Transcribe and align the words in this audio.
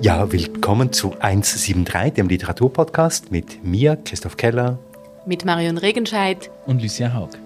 Ja, 0.00 0.32
willkommen 0.32 0.92
zu 0.92 1.14
173, 1.20 2.14
dem 2.14 2.28
Literaturpodcast 2.28 3.30
mit 3.30 3.64
mir, 3.64 3.94
Christoph 4.04 4.36
Keller. 4.36 4.80
Mit 5.26 5.44
Marion 5.44 5.78
Regenscheid. 5.78 6.50
Und 6.66 6.82
Lucia 6.82 7.14
Haug. 7.14 7.38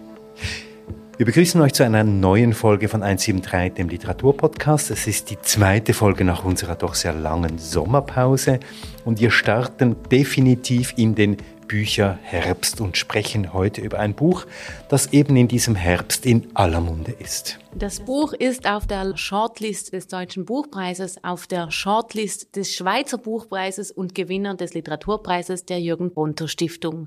Wir 1.18 1.26
begrüßen 1.26 1.60
euch 1.60 1.74
zu 1.74 1.82
einer 1.82 2.02
neuen 2.02 2.54
Folge 2.54 2.88
von 2.88 3.02
173, 3.02 3.74
dem 3.74 3.90
Literaturpodcast. 3.90 4.90
Es 4.90 5.06
ist 5.06 5.28
die 5.28 5.38
zweite 5.42 5.92
Folge 5.92 6.24
nach 6.24 6.42
unserer 6.42 6.76
doch 6.76 6.94
sehr 6.94 7.12
langen 7.12 7.58
Sommerpause 7.58 8.58
und 9.04 9.20
wir 9.20 9.30
starten 9.30 9.96
definitiv 10.10 10.94
in 10.96 11.14
den 11.14 11.36
Bücherherbst 11.70 12.80
und 12.80 12.96
sprechen 12.96 13.52
heute 13.52 13.80
über 13.80 14.00
ein 14.00 14.14
Buch, 14.14 14.44
das 14.88 15.12
eben 15.12 15.36
in 15.36 15.46
diesem 15.46 15.76
Herbst 15.76 16.26
in 16.26 16.48
aller 16.54 16.80
Munde 16.80 17.12
ist. 17.12 17.60
Das 17.76 18.00
Buch 18.00 18.32
ist 18.32 18.68
auf 18.68 18.88
der 18.88 19.16
Shortlist 19.16 19.92
des 19.92 20.08
Deutschen 20.08 20.46
Buchpreises, 20.46 21.22
auf 21.22 21.46
der 21.46 21.70
Shortlist 21.70 22.56
des 22.56 22.74
Schweizer 22.74 23.18
Buchpreises 23.18 23.92
und 23.92 24.16
Gewinner 24.16 24.56
des 24.56 24.74
Literaturpreises 24.74 25.64
der 25.64 25.80
Jürgen 25.80 26.12
Bonter 26.12 26.48
Stiftung. 26.48 27.06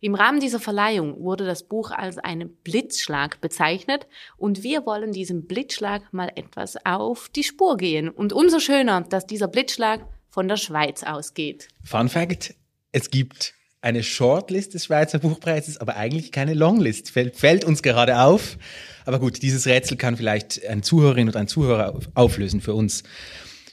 Im 0.00 0.16
Rahmen 0.16 0.40
dieser 0.40 0.58
Verleihung 0.58 1.20
wurde 1.20 1.46
das 1.46 1.62
Buch 1.62 1.92
als 1.92 2.18
einen 2.18 2.48
Blitzschlag 2.64 3.40
bezeichnet 3.40 4.08
und 4.36 4.64
wir 4.64 4.86
wollen 4.86 5.12
diesem 5.12 5.46
Blitzschlag 5.46 6.12
mal 6.12 6.32
etwas 6.34 6.84
auf 6.84 7.28
die 7.28 7.44
Spur 7.44 7.76
gehen. 7.76 8.08
Und 8.08 8.32
umso 8.32 8.58
schöner, 8.58 9.02
dass 9.02 9.28
dieser 9.28 9.46
Blitzschlag 9.46 10.04
von 10.30 10.48
der 10.48 10.56
Schweiz 10.56 11.04
ausgeht. 11.04 11.68
Fun 11.84 12.08
Fact, 12.08 12.56
es 12.90 13.08
gibt 13.10 13.54
eine 13.82 14.02
Shortlist 14.02 14.74
des 14.74 14.84
Schweizer 14.84 15.18
Buchpreises, 15.18 15.78
aber 15.78 15.96
eigentlich 15.96 16.32
keine 16.32 16.54
Longlist. 16.54 17.10
Fällt, 17.10 17.36
fällt 17.36 17.64
uns 17.64 17.82
gerade 17.82 18.20
auf. 18.20 18.58
Aber 19.06 19.18
gut, 19.18 19.42
dieses 19.42 19.66
Rätsel 19.66 19.96
kann 19.96 20.16
vielleicht 20.16 20.64
ein 20.66 20.82
Zuhörerin 20.82 21.28
oder 21.28 21.40
ein 21.40 21.48
Zuhörer 21.48 21.98
auflösen 22.14 22.60
für 22.60 22.74
uns. 22.74 23.02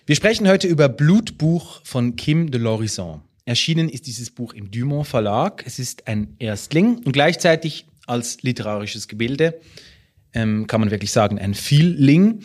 Wir 0.05 0.16
sprechen 0.16 0.47
heute 0.47 0.67
über 0.67 0.88
Blutbuch 0.88 1.81
von 1.83 2.16
Kim 2.16 2.50
de 2.50 2.61
l'Horizon. 2.61 3.19
Erschienen 3.45 3.89
ist 3.89 4.08
dieses 4.08 4.30
Buch 4.31 4.53
im 4.53 4.72
Dumont 4.72 5.08
Verlag. 5.08 5.63
Es 5.66 5.80
ist 5.80 6.08
ein 6.08 6.35
Erstling 6.39 7.00
und 7.03 7.11
gleichzeitig 7.11 7.85
als 8.05 8.41
literarisches 8.41 9.08
Gebilde, 9.08 9.59
ähm, 10.33 10.67
kann 10.67 10.80
man 10.80 10.91
wirklich 10.91 11.11
sagen, 11.11 11.39
ein 11.39 11.53
Vielling. 11.53 12.44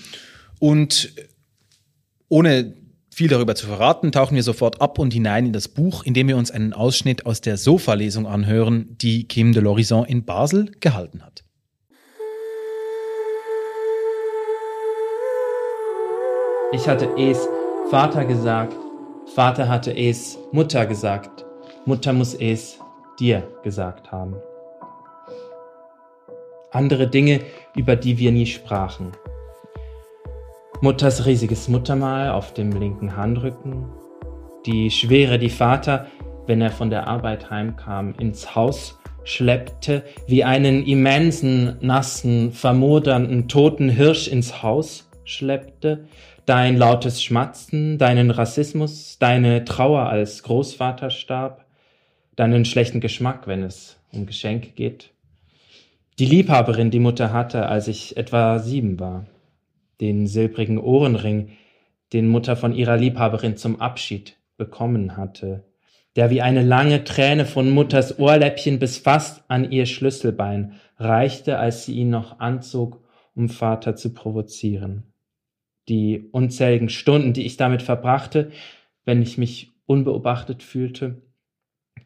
Und 0.58 1.12
ohne 2.28 2.74
viel 3.12 3.28
darüber 3.28 3.55
zu 3.55 3.66
verraten, 3.66 4.10
tauchen 4.10 4.34
wir 4.34 4.42
sofort 4.42 4.80
ab 4.80 4.98
und 4.98 5.12
hinein 5.12 5.46
in 5.46 5.52
das 5.52 5.68
Buch, 5.68 6.02
indem 6.02 6.28
wir 6.28 6.36
uns 6.38 6.50
einen 6.50 6.72
Ausschnitt 6.72 7.27
aus 7.27 7.42
der 7.42 7.58
Sofa-Lesung 7.58 8.27
anhören, 8.27 8.96
die 8.98 9.28
Kim 9.28 9.52
de 9.52 9.62
l'Horizon 9.62 10.05
in 10.06 10.24
Basel 10.24 10.72
gehalten 10.80 11.22
hat. 11.22 11.44
Ich 16.72 16.88
hatte 16.88 17.10
es 17.18 17.46
Vater 17.90 18.24
gesagt, 18.24 18.74
Vater 19.34 19.68
hatte 19.68 19.94
es 19.94 20.38
Mutter 20.52 20.86
gesagt, 20.86 21.44
Mutter 21.84 22.14
muss 22.14 22.33
es 22.33 22.78
dir 23.20 23.46
gesagt 23.62 24.10
haben. 24.10 24.36
Andere 26.70 27.08
Dinge, 27.08 27.40
über 27.77 27.94
die 27.94 28.16
wir 28.16 28.33
nie 28.33 28.46
sprachen. 28.46 29.12
Mutters 30.83 31.27
riesiges 31.27 31.69
Muttermal 31.69 32.30
auf 32.30 32.55
dem 32.55 32.72
linken 32.72 33.16
Handrücken, 33.16 33.84
die 34.66 34.91
Schwere, 34.91 35.39
die 35.39 35.48
Vater, 35.48 36.08
wenn 36.48 36.61
er 36.61 36.72
von 36.72 36.91
der 36.91 37.06
Arbeit 37.06 37.50
heimkam, 37.50 38.16
ins 38.19 38.56
Haus 38.56 38.98
schleppte, 39.22 40.02
wie 40.27 40.42
einen 40.42 40.84
immensen, 40.84 41.77
nassen, 41.83 42.50
vermodernden, 42.50 43.47
toten 43.47 43.91
Hirsch 43.91 44.27
ins 44.27 44.64
Haus 44.64 45.08
schleppte, 45.22 46.08
dein 46.47 46.77
lautes 46.77 47.22
Schmatzen, 47.22 47.96
deinen 47.96 48.33
Rassismus, 48.33 49.19
deine 49.20 49.64
Trauer 49.64 50.08
als 50.08 50.42
Großvater 50.42 51.11
starb, 51.11 51.64
deinen 52.34 52.64
schlechten 52.64 52.98
Geschmack, 52.98 53.46
wenn 53.46 53.62
es 53.62 54.01
um 54.12 54.27
Geschenke 54.27 54.70
geht. 54.70 55.12
Die 56.18 56.27
Liebhaberin, 56.27 56.90
die 56.90 56.98
Mutter 56.98 57.33
hatte, 57.33 57.67
als 57.67 57.86
ich 57.86 58.17
etwa 58.17 58.58
sieben 58.58 58.98
war 58.98 59.27
den 60.02 60.27
silbrigen 60.27 60.79
Ohrenring, 60.79 61.52
den 62.13 62.29
Mutter 62.29 62.57
von 62.57 62.74
ihrer 62.74 62.98
Liebhaberin 62.98 63.57
zum 63.57 63.80
Abschied 63.80 64.36
bekommen 64.58 65.17
hatte, 65.17 65.64
der 66.17 66.29
wie 66.29 66.42
eine 66.42 66.63
lange 66.63 67.05
Träne 67.05 67.46
von 67.46 67.70
Mutters 67.70 68.18
Ohrläppchen 68.18 68.79
bis 68.79 68.98
fast 68.98 69.45
an 69.48 69.70
ihr 69.70 69.86
Schlüsselbein 69.86 70.74
reichte, 70.98 71.58
als 71.58 71.86
sie 71.86 71.95
ihn 71.95 72.11
noch 72.11 72.41
anzog, 72.41 73.02
um 73.35 73.48
Vater 73.48 73.96
zu 73.96 74.12
provozieren. 74.12 75.05
Die 75.89 76.29
unzähligen 76.33 76.91
Stunden, 76.91 77.33
die 77.33 77.46
ich 77.46 77.57
damit 77.57 77.83
verbrachte, 77.83 78.51
wenn 79.05 79.23
ich 79.23 79.39
mich 79.39 79.70
unbeobachtet 79.86 80.62
fühlte, 80.62 81.23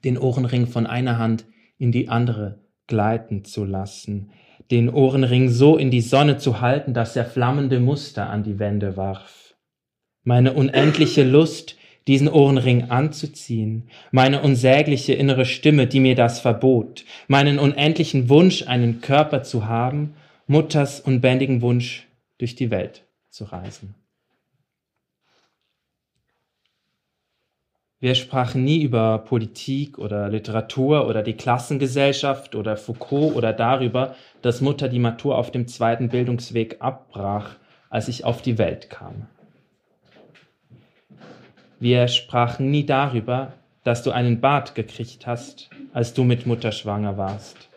den 0.04 0.18
Ohrenring 0.18 0.66
von 0.66 0.86
einer 0.86 1.18
Hand 1.18 1.46
in 1.78 1.92
die 1.92 2.08
andere 2.08 2.60
gleiten 2.86 3.44
zu 3.44 3.64
lassen, 3.64 4.30
den 4.70 4.88
Ohrenring 4.88 5.48
so 5.48 5.76
in 5.76 5.90
die 5.90 6.00
Sonne 6.00 6.38
zu 6.38 6.60
halten, 6.60 6.94
dass 6.94 7.16
er 7.16 7.24
flammende 7.24 7.80
Muster 7.80 8.28
an 8.28 8.42
die 8.42 8.58
Wände 8.58 8.96
warf. 8.96 9.54
Meine 10.24 10.54
unendliche 10.54 11.22
Lust, 11.22 11.76
diesen 12.06 12.28
Ohrenring 12.28 12.90
anzuziehen, 12.90 13.88
meine 14.10 14.42
unsägliche 14.42 15.14
innere 15.14 15.44
Stimme, 15.44 15.86
die 15.86 16.00
mir 16.00 16.14
das 16.14 16.40
verbot, 16.40 17.04
meinen 17.28 17.58
unendlichen 17.58 18.28
Wunsch, 18.28 18.66
einen 18.66 19.00
Körper 19.00 19.42
zu 19.42 19.66
haben, 19.66 20.14
Mutters 20.46 21.00
unbändigen 21.00 21.62
Wunsch, 21.62 22.06
durch 22.38 22.54
die 22.54 22.70
Welt 22.70 23.04
zu 23.30 23.44
reisen. 23.44 23.94
Wir 27.98 28.14
sprachen 28.14 28.62
nie 28.62 28.82
über 28.82 29.18
Politik 29.18 29.98
oder 29.98 30.28
Literatur 30.28 31.08
oder 31.08 31.22
die 31.22 31.32
Klassengesellschaft 31.32 32.54
oder 32.54 32.76
Foucault 32.76 33.34
oder 33.34 33.54
darüber, 33.54 34.14
dass 34.42 34.60
Mutter 34.60 34.88
die 34.88 34.98
Matur 34.98 35.38
auf 35.38 35.50
dem 35.50 35.66
zweiten 35.66 36.10
Bildungsweg 36.10 36.76
abbrach, 36.80 37.56
als 37.88 38.08
ich 38.08 38.24
auf 38.24 38.42
die 38.42 38.58
Welt 38.58 38.90
kam. 38.90 39.28
Wir 41.80 42.08
sprachen 42.08 42.70
nie 42.70 42.84
darüber, 42.84 43.54
dass 43.82 44.02
du 44.02 44.10
einen 44.10 44.40
Bart 44.40 44.74
gekriegt 44.74 45.26
hast, 45.26 45.70
als 45.94 46.12
du 46.12 46.24
mit 46.24 46.46
Mutter 46.46 46.72
schwanger 46.72 47.16
warst. 47.16 47.68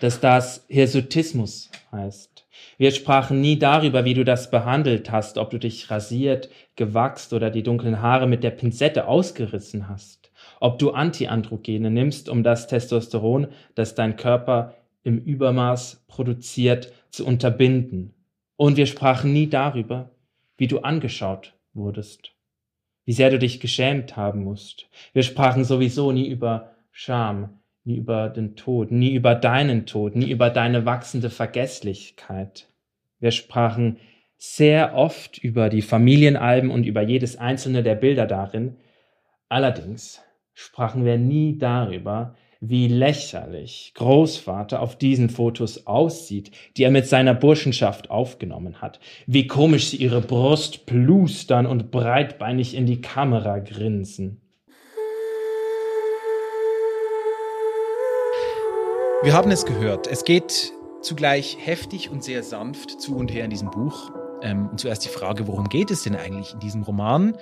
Dass 0.00 0.18
das 0.18 0.64
Hirsutismus 0.68 1.70
heißt 1.92 2.37
wir 2.78 2.92
sprachen 2.92 3.40
nie 3.40 3.58
darüber, 3.58 4.04
wie 4.04 4.14
du 4.14 4.24
das 4.24 4.50
behandelt 4.50 5.10
hast, 5.10 5.36
ob 5.36 5.50
du 5.50 5.58
dich 5.58 5.90
rasiert, 5.90 6.48
gewachst 6.76 7.32
oder 7.32 7.50
die 7.50 7.64
dunklen 7.64 8.00
Haare 8.00 8.28
mit 8.28 8.44
der 8.44 8.52
Pinzette 8.52 9.08
ausgerissen 9.08 9.88
hast, 9.88 10.30
ob 10.60 10.78
du 10.78 10.92
Antiandrogene 10.92 11.90
nimmst, 11.90 12.28
um 12.28 12.44
das 12.44 12.68
Testosteron, 12.68 13.48
das 13.74 13.96
dein 13.96 14.14
Körper 14.14 14.74
im 15.02 15.18
Übermaß 15.18 16.04
produziert, 16.06 16.92
zu 17.10 17.26
unterbinden. 17.26 18.14
Und 18.56 18.76
wir 18.76 18.86
sprachen 18.86 19.32
nie 19.32 19.48
darüber, 19.48 20.10
wie 20.56 20.68
du 20.68 20.80
angeschaut 20.80 21.54
wurdest, 21.74 22.32
wie 23.06 23.12
sehr 23.12 23.30
du 23.30 23.38
dich 23.38 23.58
geschämt 23.58 24.16
haben 24.16 24.44
musst. 24.44 24.88
Wir 25.12 25.24
sprachen 25.24 25.64
sowieso 25.64 26.12
nie 26.12 26.28
über 26.28 26.72
Scham, 26.92 27.57
nie 27.88 27.96
über 27.96 28.28
den 28.28 28.54
Tod, 28.54 28.92
nie 28.92 29.14
über 29.14 29.34
deinen 29.34 29.86
Tod, 29.86 30.14
nie 30.14 30.30
über 30.30 30.50
deine 30.50 30.84
wachsende 30.84 31.30
Vergesslichkeit. 31.30 32.68
Wir 33.18 33.30
sprachen 33.30 33.96
sehr 34.36 34.94
oft 34.94 35.38
über 35.38 35.70
die 35.70 35.82
Familienalben 35.82 36.70
und 36.70 36.84
über 36.84 37.02
jedes 37.02 37.36
einzelne 37.38 37.82
der 37.82 37.96
Bilder 37.96 38.26
darin. 38.26 38.76
Allerdings 39.48 40.22
sprachen 40.54 41.04
wir 41.04 41.16
nie 41.16 41.58
darüber, 41.58 42.36
wie 42.60 42.88
lächerlich 42.88 43.92
Großvater 43.94 44.82
auf 44.82 44.96
diesen 44.96 45.30
Fotos 45.30 45.86
aussieht, 45.86 46.50
die 46.76 46.82
er 46.82 46.90
mit 46.90 47.06
seiner 47.06 47.34
Burschenschaft 47.34 48.10
aufgenommen 48.10 48.82
hat, 48.82 49.00
wie 49.26 49.46
komisch 49.46 49.88
sie 49.88 49.96
ihre 49.96 50.20
Brust 50.20 50.84
plustern 50.84 51.66
und 51.66 51.90
breitbeinig 51.90 52.74
in 52.74 52.84
die 52.84 53.00
Kamera 53.00 53.60
grinsen. 53.60 54.42
Wir 59.20 59.32
haben 59.32 59.50
es 59.50 59.66
gehört. 59.66 60.06
Es 60.06 60.22
geht 60.22 60.72
zugleich 61.02 61.58
heftig 61.60 62.08
und 62.08 62.22
sehr 62.22 62.44
sanft 62.44 63.00
zu 63.00 63.16
und 63.16 63.32
her 63.32 63.44
in 63.44 63.50
diesem 63.50 63.68
Buch. 63.68 64.12
Ähm, 64.42 64.68
und 64.70 64.78
zuerst 64.78 65.04
die 65.04 65.08
Frage, 65.08 65.48
worum 65.48 65.68
geht 65.68 65.90
es 65.90 66.04
denn 66.04 66.14
eigentlich 66.14 66.54
in 66.54 66.60
diesem 66.60 66.84
Roman? 66.84 67.36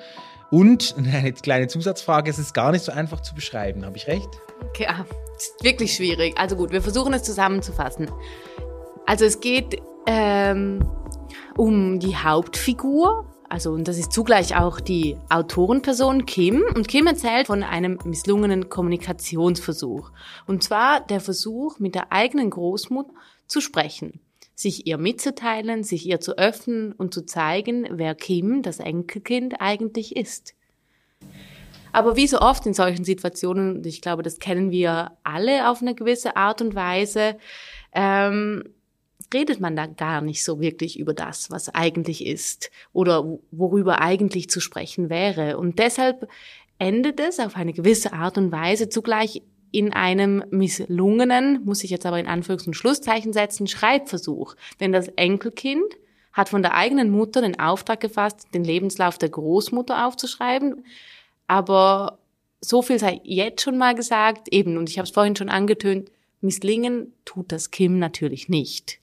Und 0.51 0.95
eine 1.13 1.35
kleine 1.35 1.69
Zusatzfrage, 1.69 2.31
es 2.31 2.39
ist 2.39 2.55
gar 2.55 2.73
nicht 2.73 2.83
so 2.83 2.93
einfach 2.93 3.21
zu 3.21 3.35
beschreiben, 3.35 3.85
habe 3.85 3.99
ich 3.99 4.07
recht? 4.07 4.29
Ja, 4.79 5.05
ist 5.37 5.63
wirklich 5.63 5.95
schwierig. 5.95 6.39
Also 6.39 6.57
gut, 6.57 6.73
wir 6.73 6.81
versuchen 6.81 7.13
es 7.13 7.25
zusammenzufassen. 7.25 8.11
Also 9.05 9.27
es 9.27 9.41
geht 9.41 9.79
ähm, 10.07 10.83
um 11.59 12.01
die 12.01 12.17
Hauptfigur, 12.17 13.27
also, 13.49 13.73
und 13.73 13.89
das 13.89 13.99
ist 13.99 14.13
zugleich 14.13 14.57
auch 14.57 14.81
die 14.81 15.17
Autorenperson 15.29 16.27
Kim. 16.27 16.65
Und 16.75 16.89
Kim 16.89 17.07
erzählt 17.07 17.47
von 17.47 17.63
einem 17.63 17.99
misslungenen 18.05 18.69
Kommunikationsversuch. 18.69 20.11
Und 20.47 20.63
zwar 20.63 21.01
der 21.01 21.21
Versuch, 21.21 21.79
mit 21.79 21.95
der 21.95 22.13
eigenen 22.13 22.51
Großmutter 22.51 23.13
zu 23.47 23.61
sprechen. 23.61 24.21
sich 24.59 24.87
ihr 24.87 24.97
mitzuteilen, 24.97 25.85
sich 25.85 26.07
ihr 26.07 26.19
zu 26.19 26.39
öffnen 26.39 26.93
und 26.93 27.13
zu 27.13 27.27
zeigen, 27.27 27.87
wer 27.91 28.15
Kim, 28.15 28.63
das 28.63 28.81
Enkelkind, 28.81 29.61
eigentlich 29.61 30.17
ist. 30.17 30.55
Aber 31.93 32.17
wie 32.17 32.27
so 32.27 32.41
oft 32.41 32.67
in 32.67 32.75
solchen 32.75 33.05
Situationen, 33.05 33.77
und 33.77 33.87
ich 33.87 34.01
glaube, 34.01 34.23
das 34.23 34.39
kennen 34.39 34.71
wir 34.71 35.13
alle 35.25 35.71
auf 35.71 35.83
eine 35.83 35.95
gewisse 35.95 36.37
Art 36.37 36.63
und 36.63 36.75
Weise, 36.75 37.37
ähm, 37.95 38.65
redet 39.33 39.61
man 39.61 39.77
da 39.77 39.87
gar 39.87 40.21
nicht 40.21 40.45
so 40.45 40.61
wirklich 40.61 40.99
über 40.99 41.15
das, 41.15 41.51
was 41.51 41.75
eigentlich 41.75 42.25
ist 42.27 42.71
oder 42.93 43.39
worüber 43.51 44.01
eigentlich 44.01 44.49
zu 44.51 44.61
sprechen 44.61 45.11
wäre. 45.11 45.59
Und 45.59 45.79
deshalb 45.79 46.29
endet 46.79 47.21
es 47.21 47.39
auf 47.39 47.57
eine 47.57 47.73
gewisse 47.73 48.13
Art 48.13 48.39
und 48.39 48.53
Weise 48.53 48.89
zugleich 48.89 49.43
in 49.73 49.93
einem 49.93 50.45
misslungenen, 50.51 51.65
muss 51.65 51.85
ich 51.85 51.91
jetzt 51.91 52.07
aber 52.07 52.19
in 52.19 52.27
Anführungs- 52.27 52.67
und 52.67 52.75
Schlusszeichen 52.75 53.33
setzen, 53.33 53.67
Schreibversuch. 53.67 54.55
Denn 54.81 54.93
das 54.93 55.09
Enkelkind 55.09 55.97
hat 56.33 56.49
von 56.49 56.63
der 56.63 56.75
eigenen 56.75 57.11
Mutter 57.11 57.41
den 57.41 57.59
Auftrag 57.59 58.01
gefasst, 58.01 58.49
den 58.55 58.65
Lebenslauf 58.65 59.19
der 59.19 59.31
Großmutter 59.31 60.07
aufzuschreiben. 60.07 60.85
Aber 61.47 62.19
so 62.61 62.83
viel 62.83 62.99
sei 62.99 63.21
jetzt 63.25 63.63
schon 63.63 63.79
mal 63.79 63.95
gesagt, 63.95 64.49
eben, 64.51 64.77
und 64.77 64.89
ich 64.89 64.99
habe 64.99 65.07
es 65.07 65.15
vorhin 65.15 65.37
schon 65.37 65.49
angetönt, 65.49 66.11
misslingen 66.41 67.13
tut 67.25 67.53
das 67.53 67.71
Kim 67.71 67.99
natürlich 67.99 68.49
nicht. 68.49 69.01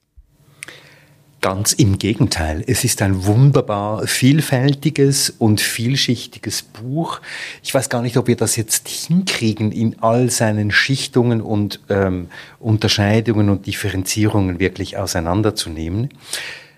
Ganz 1.43 1.73
im 1.73 1.97
Gegenteil. 1.97 2.63
Es 2.67 2.85
ist 2.85 3.01
ein 3.01 3.25
wunderbar 3.25 4.07
vielfältiges 4.07 5.29
und 5.29 5.59
vielschichtiges 5.59 6.61
Buch. 6.61 7.19
Ich 7.61 7.73
weiß 7.73 7.89
gar 7.89 8.01
nicht, 8.01 8.15
ob 8.15 8.27
wir 8.27 8.37
das 8.37 8.55
jetzt 8.55 8.87
hinkriegen, 8.87 9.73
in 9.73 10.01
all 10.01 10.29
seinen 10.29 10.71
Schichtungen 10.71 11.41
und 11.41 11.81
ähm, 11.89 12.29
Unterscheidungen 12.61 13.49
und 13.49 13.65
Differenzierungen 13.65 14.61
wirklich 14.61 14.95
auseinanderzunehmen. 14.95 16.11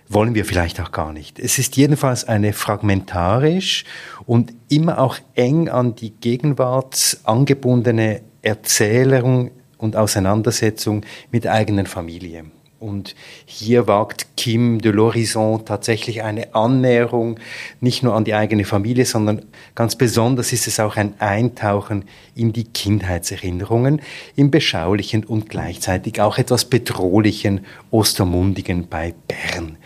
Wollen 0.10 0.34
wir 0.34 0.46
vielleicht 0.46 0.82
auch 0.82 0.92
gar 0.92 1.14
nicht. 1.14 1.38
Es 1.38 1.60
ist 1.60 1.78
jedenfalls 1.78 2.24
eine 2.24 2.52
fragmentarisch 2.52 3.86
und 4.26 4.52
immer 4.68 4.98
auch 4.98 5.18
eng 5.36 5.70
an 5.70 5.94
die 5.94 6.10
Gegenwart 6.10 7.20
angebundene 7.24 8.22
Erzählung 8.42 9.52
und 9.78 9.96
Auseinandersetzung 9.96 11.06
mit 11.30 11.46
eigenen 11.46 11.86
Familie. 11.86 12.46
Und 12.80 13.16
hier 13.46 13.88
wagt 13.88 14.36
Kim 14.36 14.82
de 14.82 14.92
l'Horizon 14.92 15.64
tatsächlich 15.66 16.24
eine 16.24 16.54
Annäherung 16.54 17.40
nicht 17.80 18.04
nur 18.04 18.14
an 18.14 18.26
die 18.26 18.34
eigene 18.34 18.66
Familie, 18.66 19.06
sondern 19.06 19.44
ganz 19.76 19.96
besonders 19.96 20.52
ist 20.52 20.68
es 20.68 20.80
auch 20.80 20.98
ein 20.98 21.14
Eintauchen 21.20 22.04
in 22.36 22.52
die 22.52 22.66
Kindheitserinnerungen 22.66 24.02
im 24.36 24.52
beschaulichen 24.52 25.24
und 25.24 25.50
gleichzeitig 25.50 26.20
auch 26.22 26.38
etwas 26.38 26.66
bedrohlichen 26.66 27.66
Ostermundigen 27.92 28.88
bei 28.88 29.14
Bern. 29.28 29.78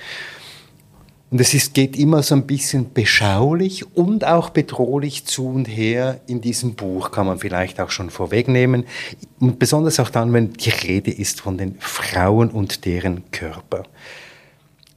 Und 1.31 1.40
es 1.40 1.54
ist, 1.54 1.76
geht 1.76 1.96
immer 1.96 2.24
so 2.24 2.34
ein 2.34 2.48
bisschen 2.48 2.92
beschaulich 2.92 3.96
und 3.96 4.26
auch 4.26 4.50
bedrohlich 4.50 5.26
zu 5.26 5.48
und 5.48 5.66
her 5.66 6.22
in 6.26 6.42
diesem 6.42 6.74
Buch, 6.74 7.12
kann 7.12 7.28
man 7.28 7.38
vielleicht 7.38 7.80
auch 7.80 7.92
schon 7.92 8.10
vorwegnehmen. 8.10 8.86
Und 9.40 9.60
besonders 9.60 10.00
auch 10.00 10.10
dann, 10.10 10.34
wenn 10.34 10.54
die 10.54 10.72
Rede 10.72 11.12
ist 11.12 11.42
von 11.42 11.58
den 11.58 11.76
Frauen 11.80 12.50
und 12.50 12.86
deren 12.86 13.30
Körper. 13.30 13.84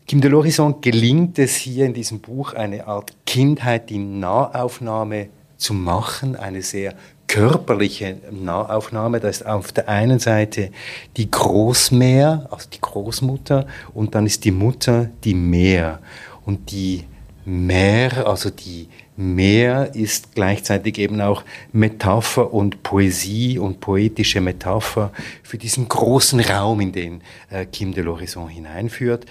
Kim 0.07 0.21
de 0.23 0.31
l'Horizon 0.31 0.81
gelingt 0.81 1.39
es 1.39 1.55
hier 1.55 1.85
in 1.85 1.95
diesem 1.95 2.21
Buch, 2.21 2.55
eine 2.55 2.87
Art 2.87 3.13
Kindheit 3.27 3.91
in 3.91 4.21
Nahaufnahme 4.21 5.29
zu 5.59 5.75
machen, 5.75 6.35
eine 6.35 6.63
sehr 6.63 6.95
körperliche 7.33 8.19
Nahaufnahme. 8.31 9.19
Da 9.19 9.29
ist 9.29 9.47
auf 9.47 9.73
der 9.73 9.89
einen 9.89 10.19
Seite 10.19 10.71
die 11.17 11.31
Großmeer, 11.31 12.47
also 12.51 12.69
die 12.69 12.81
Großmutter, 12.81 13.67
und 13.95 14.15
dann 14.15 14.27
ist 14.27 14.45
die 14.45 14.51
Mutter 14.51 15.09
die 15.25 15.33
Meer. 15.33 16.01
Und 16.45 16.71
die 16.71 17.05
Meer, 17.47 18.27
also 18.27 18.51
die 18.51 18.89
Meer 19.17 19.95
ist 19.95 20.35
gleichzeitig 20.35 20.99
eben 20.99 21.23
auch 21.23 21.43
Metapher 21.73 22.53
und 22.53 22.83
Poesie 22.83 23.59
und 23.59 23.81
poetische 23.81 24.43
Metapher 24.43 25.11
für 25.43 25.57
diesen 25.57 25.89
großen 25.89 26.41
Raum, 26.41 26.83
in 26.83 26.93
den 26.93 27.23
äh, 27.49 27.65
Kim 27.65 27.95
de 27.95 28.05
l'Horizon 28.05 28.47
hineinführt. 28.47 29.25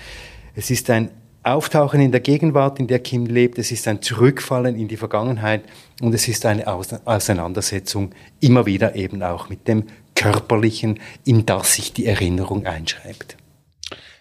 Es 0.56 0.72
ist 0.72 0.90
ein 0.90 1.12
Auftauchen 1.44 2.00
in 2.00 2.12
der 2.12 2.22
Gegenwart, 2.22 2.80
in 2.80 2.88
der 2.88 3.00
Kim 3.00 3.26
lebt, 3.26 3.58
es 3.58 3.72
ist 3.72 3.88
ein 3.88 4.02
Zurückfallen 4.02 4.76
in 4.76 4.88
die 4.88 4.98
Vergangenheit 4.98 5.64
und 6.00 6.14
es 6.14 6.28
ist 6.28 6.46
eine 6.46 6.68
Auseinandersetzung 6.68 8.14
immer 8.40 8.68
wieder 8.68 8.96
eben 8.96 9.24
auch 9.24 9.50
mit 9.50 9.68
dem 9.68 9.86
Körperlichen, 10.14 11.00
in 11.26 11.48
das 11.48 11.76
sich 11.76 11.94
die 11.94 12.06
Erinnerung 12.06 12.68
einschreibt. 12.68 13.38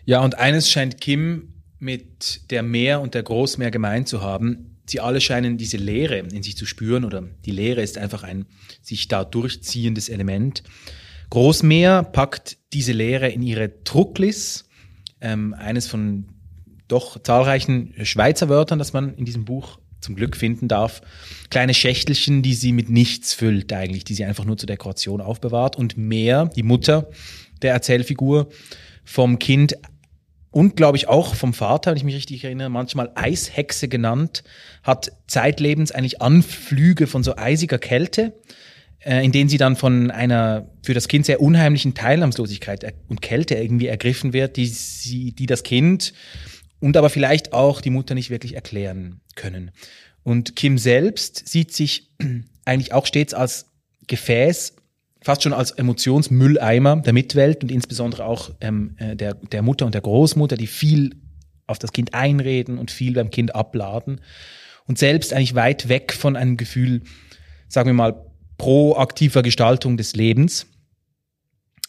Ja, 0.07 0.25
und 0.25 0.39
eines 0.39 0.71
scheint 0.71 0.99
Kim 1.03 1.53
mit 1.79 2.51
der 2.51 2.63
Meer 2.63 3.03
und 3.03 3.13
der 3.13 3.23
Großmeer 3.23 3.71
gemeint 3.71 4.09
zu 4.09 4.23
haben. 4.23 4.79
Sie 4.87 5.01
alle 5.01 5.21
scheinen 5.21 5.59
diese 5.59 5.77
Leere 5.77 6.19
in 6.19 6.43
sich 6.43 6.57
zu 6.57 6.65
spüren 6.65 7.05
oder 7.05 7.23
die 7.45 7.53
Leere 7.53 7.83
ist 7.83 7.99
einfach 7.99 8.23
ein 8.23 8.47
sich 8.81 9.09
da 9.09 9.25
durchziehendes 9.25 10.09
Element. 10.09 10.63
Großmeer 11.29 12.03
packt 12.03 12.57
diese 12.73 12.93
Leere 12.93 13.29
in 13.29 13.43
ihre 13.43 13.69
Drucklis, 13.69 14.65
ähm, 15.21 15.55
eines 15.55 15.87
von 15.87 16.30
doch 16.91 17.23
zahlreichen 17.23 17.95
Schweizer 18.03 18.49
Wörtern, 18.49 18.79
das 18.79 18.93
man 18.93 19.15
in 19.15 19.25
diesem 19.25 19.45
Buch 19.45 19.79
zum 20.01 20.17
Glück 20.17 20.37
finden 20.37 20.69
darf. 20.69 21.03
Kleine 21.51 21.75
Schächtelchen, 21.75 22.43
die 22.43 22.55
sie 22.55 22.73
mit 22.73 22.89
nichts 22.89 23.35
füllt 23.35 23.73
eigentlich, 23.73 24.05
die 24.05 24.15
sie 24.15 24.25
einfach 24.25 24.45
nur 24.45 24.57
zur 24.57 24.67
Dekoration 24.67 25.21
aufbewahrt. 25.21 25.77
Und 25.77 25.97
mehr, 25.97 26.47
die 26.47 26.63
Mutter 26.63 27.09
der 27.63 27.73
Erzählfigur, 27.73 28.49
vom 29.05 29.39
Kind 29.39 29.77
und 30.51 30.77
glaube 30.77 30.97
ich 30.97 31.09
auch 31.09 31.35
vom 31.35 31.55
Vater, 31.55 31.91
wenn 31.91 31.97
ich 31.97 32.05
mich 32.05 32.17
richtig 32.17 32.45
erinnere, 32.45 32.71
manchmal 32.71 33.13
Eishexe 33.15 33.89
genannt, 33.89 34.43
hat 34.83 35.13
zeitlebens 35.29 35.93
eigentlich 35.93 36.21
Anflüge 36.21 37.07
von 37.07 37.23
so 37.23 37.37
eisiger 37.37 37.79
Kälte, 37.79 38.35
äh, 38.99 39.25
in 39.25 39.31
denen 39.31 39.49
sie 39.49 39.59
dann 39.59 39.77
von 39.77 40.11
einer 40.11 40.69
für 40.83 40.95
das 40.95 41.07
Kind 41.07 41.27
sehr 41.27 41.41
unheimlichen 41.41 41.95
Teilnahmslosigkeit 41.95 42.95
und 43.09 43.23
Kälte 43.23 43.55
irgendwie 43.55 43.87
ergriffen 43.87 44.33
wird, 44.33 44.57
die 44.57 44.67
sie, 44.67 45.33
die 45.33 45.47
das 45.47 45.63
Kind 45.63 46.13
und 46.81 46.97
aber 46.97 47.11
vielleicht 47.11 47.53
auch 47.53 47.81
die 47.81 47.91
Mutter 47.91 48.15
nicht 48.15 48.31
wirklich 48.31 48.55
erklären 48.55 49.21
können. 49.37 49.71
Und 50.23 50.57
Kim 50.57 50.79
selbst 50.79 51.49
sieht 51.49 51.73
sich 51.73 52.11
eigentlich 52.65 52.93
auch 52.93 53.07
stets 53.07 53.35
als 53.35 53.67
Gefäß, 54.07 54.75
fast 55.23 55.43
schon 55.43 55.53
als 55.53 55.71
Emotionsmülleimer 55.73 56.97
der 56.97 57.13
Mitwelt 57.13 57.63
und 57.63 57.71
insbesondere 57.71 58.25
auch 58.25 58.51
ähm, 58.61 58.97
äh, 58.99 59.15
der, 59.15 59.35
der 59.35 59.63
Mutter 59.63 59.87
und 59.87 59.95
der 59.95 60.01
Großmutter, 60.01 60.57
die 60.57 60.67
viel 60.67 61.17
auf 61.67 61.79
das 61.79 61.93
Kind 61.93 62.15
einreden 62.15 62.79
und 62.79 62.91
viel 62.91 63.13
beim 63.13 63.31
Kind 63.31 63.55
abladen 63.55 64.21
und 64.87 64.99
selbst 64.99 65.33
eigentlich 65.33 65.55
weit 65.55 65.89
weg 65.89 66.13
von 66.13 66.37
einem 66.37 66.57
Gefühl, 66.57 67.03
sagen 67.69 67.89
wir 67.89 67.95
mal, 67.95 68.27
proaktiver 68.59 69.43
Gestaltung 69.43 69.97
des 69.97 70.17
Lebens. 70.17 70.67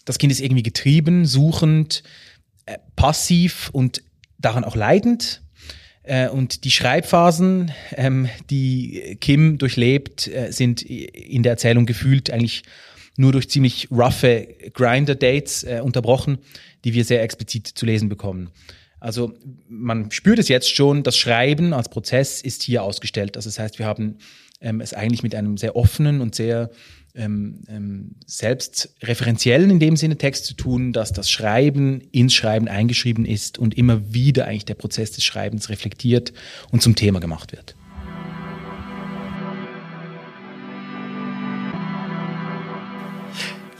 Das 0.05 0.17
Kind 0.17 0.31
ist 0.31 0.39
irgendwie 0.39 0.63
getrieben, 0.63 1.25
suchend, 1.25 2.03
äh, 2.65 2.77
passiv 2.95 3.69
und 3.73 4.03
daran 4.41 4.63
auch 4.63 4.75
leidend. 4.75 5.41
Äh, 6.03 6.29
und 6.29 6.63
die 6.63 6.71
Schreibphasen, 6.71 7.71
ähm, 7.95 8.27
die 8.49 9.17
Kim 9.21 9.57
durchlebt, 9.57 10.27
äh, 10.27 10.51
sind 10.51 10.81
in 10.81 11.43
der 11.43 11.53
Erzählung 11.53 11.85
gefühlt 11.85 12.31
eigentlich 12.31 12.63
nur 13.17 13.31
durch 13.31 13.49
ziemlich 13.49 13.89
roughe 13.91 14.47
Grinder-Dates 14.73 15.63
äh, 15.63 15.81
unterbrochen, 15.83 16.39
die 16.83 16.93
wir 16.93 17.05
sehr 17.05 17.21
explizit 17.21 17.67
zu 17.67 17.85
lesen 17.85 18.09
bekommen. 18.09 18.49
Also 18.99 19.33
man 19.67 20.11
spürt 20.11 20.39
es 20.39 20.47
jetzt 20.47 20.73
schon, 20.73 21.03
das 21.03 21.17
Schreiben 21.17 21.73
als 21.73 21.89
Prozess 21.89 22.41
ist 22.41 22.63
hier 22.63 22.83
ausgestellt. 22.83 23.35
Also 23.35 23.49
das 23.49 23.59
heißt, 23.59 23.79
wir 23.79 23.85
haben 23.85 24.17
ähm, 24.61 24.79
es 24.79 24.93
eigentlich 24.93 25.23
mit 25.23 25.35
einem 25.35 25.57
sehr 25.57 25.75
offenen 25.75 26.21
und 26.21 26.35
sehr 26.35 26.69
ähm, 27.15 27.59
ähm, 27.67 28.15
selbstreferenziellen 28.25 29.69
in 29.69 29.79
dem 29.79 29.97
Sinne 29.97 30.17
Text 30.17 30.45
zu 30.45 30.53
tun, 30.53 30.93
dass 30.93 31.13
das 31.13 31.29
Schreiben 31.29 32.01
ins 32.11 32.33
Schreiben 32.33 32.67
eingeschrieben 32.67 33.25
ist 33.25 33.57
und 33.57 33.77
immer 33.77 34.13
wieder 34.13 34.47
eigentlich 34.47 34.65
der 34.65 34.75
Prozess 34.75 35.11
des 35.11 35.23
Schreibens 35.23 35.69
reflektiert 35.69 36.33
und 36.71 36.81
zum 36.81 36.95
Thema 36.95 37.19
gemacht 37.19 37.51
wird. 37.51 37.75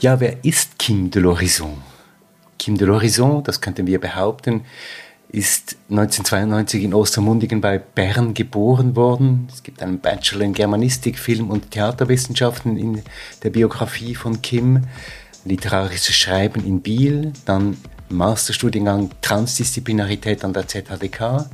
Ja, 0.00 0.18
wer 0.18 0.44
ist 0.44 0.78
Kim 0.78 1.10
de 1.10 1.22
l'Horizon? 1.22 1.76
Kim 2.58 2.76
de 2.76 2.88
l'Horizon, 2.88 3.42
das 3.44 3.60
könnten 3.60 3.86
wir 3.86 4.00
behaupten, 4.00 4.62
ist 5.32 5.76
1992 5.88 6.84
in 6.84 6.94
Ostermundigen 6.94 7.62
bei 7.62 7.78
Bern 7.78 8.34
geboren 8.34 8.94
worden. 8.94 9.48
Es 9.50 9.62
gibt 9.62 9.82
einen 9.82 9.98
Bachelor 9.98 10.42
in 10.42 10.52
Germanistik, 10.52 11.18
Film- 11.18 11.50
und 11.50 11.70
Theaterwissenschaften 11.70 12.76
in 12.76 13.02
der 13.42 13.50
Biografie 13.50 14.14
von 14.14 14.42
Kim, 14.42 14.84
literarisches 15.46 16.14
Schreiben 16.14 16.64
in 16.64 16.82
Biel, 16.82 17.32
dann 17.46 17.78
Masterstudiengang 18.10 19.10
Transdisziplinarität 19.22 20.44
an 20.44 20.52
der 20.52 20.68
ZHDK. 20.68 21.46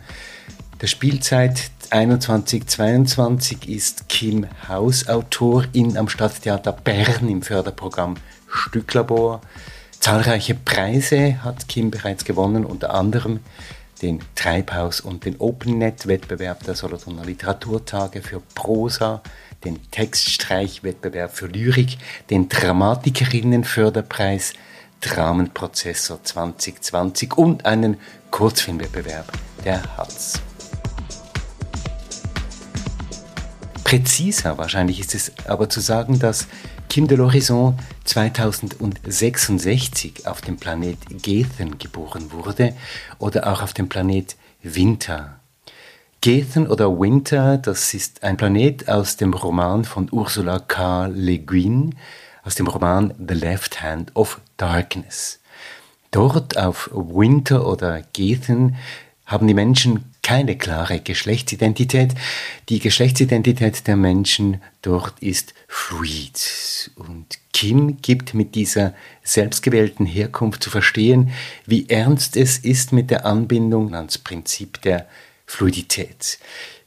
Der 0.80 0.86
Spielzeit 0.88 1.70
21-22 1.90 3.68
ist 3.68 4.08
Kim 4.08 4.46
Hausautorin 4.68 5.96
am 5.96 6.08
Stadttheater 6.08 6.72
Bern 6.72 7.28
im 7.28 7.42
Förderprogramm 7.42 8.16
Stücklabor. 8.48 9.40
Zahlreiche 10.00 10.54
Preise 10.54 11.42
hat 11.42 11.66
Kim 11.68 11.90
bereits 11.90 12.24
gewonnen, 12.24 12.64
unter 12.64 12.94
anderem 12.94 13.40
den 14.00 14.20
Treibhaus- 14.36 15.00
und 15.00 15.24
den 15.24 15.40
OpenNet-Wettbewerb 15.40 16.62
der 16.62 16.76
Solothurner 16.76 17.24
Literaturtage 17.24 18.22
für 18.22 18.40
Prosa, 18.54 19.22
den 19.64 19.90
Textstreichwettbewerb 19.90 21.34
für 21.34 21.48
Lyrik, 21.48 21.98
den 22.30 22.48
Dramatikerinnenförderpreis, 22.48 24.52
Dramenprozessor 25.00 26.22
2020 26.22 27.36
und 27.36 27.66
einen 27.66 27.96
Kurzfilmwettbewerb 28.30 29.32
der 29.64 29.82
Hatz. 29.96 30.40
Präziser 33.82 34.58
wahrscheinlich 34.58 35.00
ist 35.00 35.14
es 35.14 35.32
aber 35.46 35.68
zu 35.68 35.80
sagen, 35.80 36.18
dass 36.18 36.46
Kim 36.88 37.08
de 37.08 37.18
l'Horizon 37.18 37.74
2066 38.08 40.26
auf 40.26 40.40
dem 40.40 40.56
Planet 40.56 40.96
Gethen 41.22 41.76
geboren 41.76 42.32
wurde 42.32 42.74
oder 43.18 43.52
auch 43.52 43.60
auf 43.60 43.74
dem 43.74 43.90
Planet 43.90 44.34
Winter. 44.62 45.40
Gethen 46.22 46.66
oder 46.66 46.98
Winter, 46.98 47.58
das 47.58 47.92
ist 47.92 48.24
ein 48.24 48.38
Planet 48.38 48.88
aus 48.88 49.18
dem 49.18 49.34
Roman 49.34 49.84
von 49.84 50.08
Ursula 50.10 50.58
K. 50.58 51.08
Le 51.08 51.38
Guin, 51.38 51.96
aus 52.44 52.54
dem 52.54 52.66
Roman 52.66 53.12
The 53.18 53.34
Left 53.34 53.82
Hand 53.82 54.16
of 54.16 54.40
Darkness. 54.56 55.40
Dort 56.10 56.56
auf 56.56 56.88
Winter 56.92 57.66
oder 57.66 58.00
Gethen 58.14 58.76
haben 59.26 59.46
die 59.46 59.52
Menschen 59.52 60.07
keine 60.28 60.58
klare 60.58 61.00
Geschlechtsidentität. 61.00 62.12
Die 62.68 62.80
Geschlechtsidentität 62.80 63.86
der 63.86 63.96
Menschen 63.96 64.60
dort 64.82 65.18
ist 65.20 65.54
fluid. 65.68 66.90
Und 66.96 67.38
Kim 67.54 68.02
gibt 68.02 68.34
mit 68.34 68.54
dieser 68.54 68.92
selbstgewählten 69.22 70.04
Herkunft 70.04 70.62
zu 70.62 70.68
verstehen, 70.68 71.30
wie 71.64 71.88
ernst 71.88 72.36
es 72.36 72.58
ist 72.58 72.92
mit 72.92 73.10
der 73.10 73.24
Anbindung 73.24 73.94
ans 73.94 74.18
Prinzip 74.18 74.82
der 74.82 75.08
Fluidität. 75.46 76.38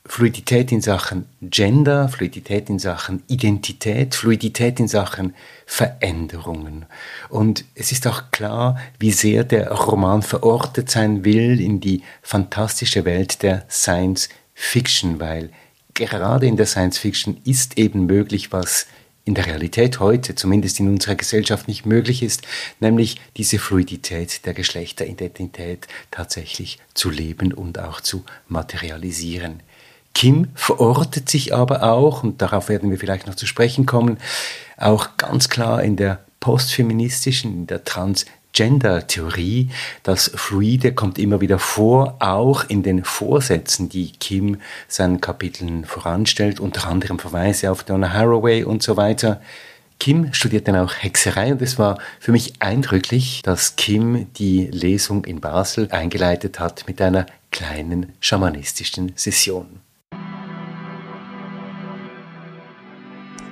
Fluidität 0.05 0.72
in 0.72 0.81
Sachen 0.81 1.25
Gender, 1.41 2.10
Fluidität 2.10 2.70
in 2.70 2.79
Sachen 2.79 3.22
Identität, 3.27 4.15
Fluidität 4.15 4.79
in 4.79 4.88
Sachen 4.88 5.36
Veränderungen. 5.65 6.86
Und 7.29 7.65
es 7.75 7.91
ist 7.91 8.08
auch 8.08 8.31
klar, 8.31 8.79
wie 9.00 9.12
sehr 9.12 9.43
der 9.43 9.72
Roman 9.72 10.24
verortet 10.24 10.89
sein 10.89 11.24
will 11.24 11.62
in 11.62 11.79
die 11.79 12.01
fantastische 12.24 13.05
Welt 13.05 13.43
der 13.43 13.63
Science 13.70 14.29
Fiction, 14.53 15.20
weil 15.20 15.51
gerade 15.93 16.48
in 16.48 16.58
der 16.58 16.65
Science 16.65 16.98
Fiction 16.98 17.39
ist 17.46 17.77
eben 17.77 18.05
möglich, 18.05 18.51
was 18.51 18.88
in 19.24 19.36
der 19.36 19.46
Realität 19.46 20.00
heute, 20.00 20.34
zumindest 20.34 20.79
in 20.79 20.88
unserer 20.88 21.15
Gesellschaft, 21.15 21.67
nicht 21.67 21.86
möglich 21.86 22.24
ist, 22.24 22.41
nämlich 22.79 23.22
diese 23.38 23.60
Fluidität 23.60 24.46
der 24.46 24.55
Geschlechteridentität 24.55 25.88
tatsächlich 26.10 26.79
zu 26.96 27.12
leben 27.12 27.53
und 27.53 27.77
auch 27.77 28.01
zu 28.01 28.24
materialisieren. 28.48 29.62
Kim 30.13 30.50
verortet 30.56 31.30
sich 31.30 31.53
aber 31.53 31.84
auch, 31.84 32.24
und 32.24 32.41
darauf 32.41 32.70
werden 32.70 32.91
wir 32.91 32.98
vielleicht 32.98 33.27
noch 33.27 33.36
zu 33.36 33.46
sprechen 33.46 33.86
kommen, 33.86 34.18
auch 34.77 35.18
ganz 35.18 35.50
klar 35.50 35.84
in 35.84 35.96
der 35.96 36.20
postfeministischen, 36.39 37.53
in 37.53 37.68
der 37.68 37.84
Transgender-Theorie. 37.86 39.70
Das 40.03 40.32
Fluide 40.36 40.94
kommt 40.94 41.18
immer 41.18 41.39
wieder 41.39 41.60
vor, 41.60 42.18
auch 42.20 42.65
in 42.68 42.84
den 42.84 43.06
Vorsätzen, 43.06 43.89
die 43.89 44.12
Kim 44.12 44.60
seinen 44.88 45.22
Kapiteln 45.22 45.86
voranstellt, 45.86 46.60
unter 46.60 46.88
anderem 46.88 47.20
Verweise 47.20 47.72
auf 47.72 47.84
Donna 47.84 48.12
Haraway 48.12 48.63
und 48.63 48.84
so 48.84 48.98
weiter. 48.98 49.41
Kim 50.00 50.34
studiert 50.34 50.68
dann 50.68 50.77
auch 50.77 50.96
Hexerei 50.96 51.51
und 51.51 51.62
es 51.62 51.77
war 51.77 52.00
für 52.20 52.32
mich 52.32 52.53
eindrücklich, 52.60 53.44
dass 53.44 53.75
Kim 53.75 54.34
die 54.34 54.65
Lesung 54.65 55.25
in 55.25 55.39
Basel 55.39 55.89
eingeleitet 55.91 56.60
hat 56.60 56.88
mit 56.88 57.00
einer 57.01 57.27
kleinen 57.51 58.13
schamanistischen 58.20 59.12
Session. 59.15 59.80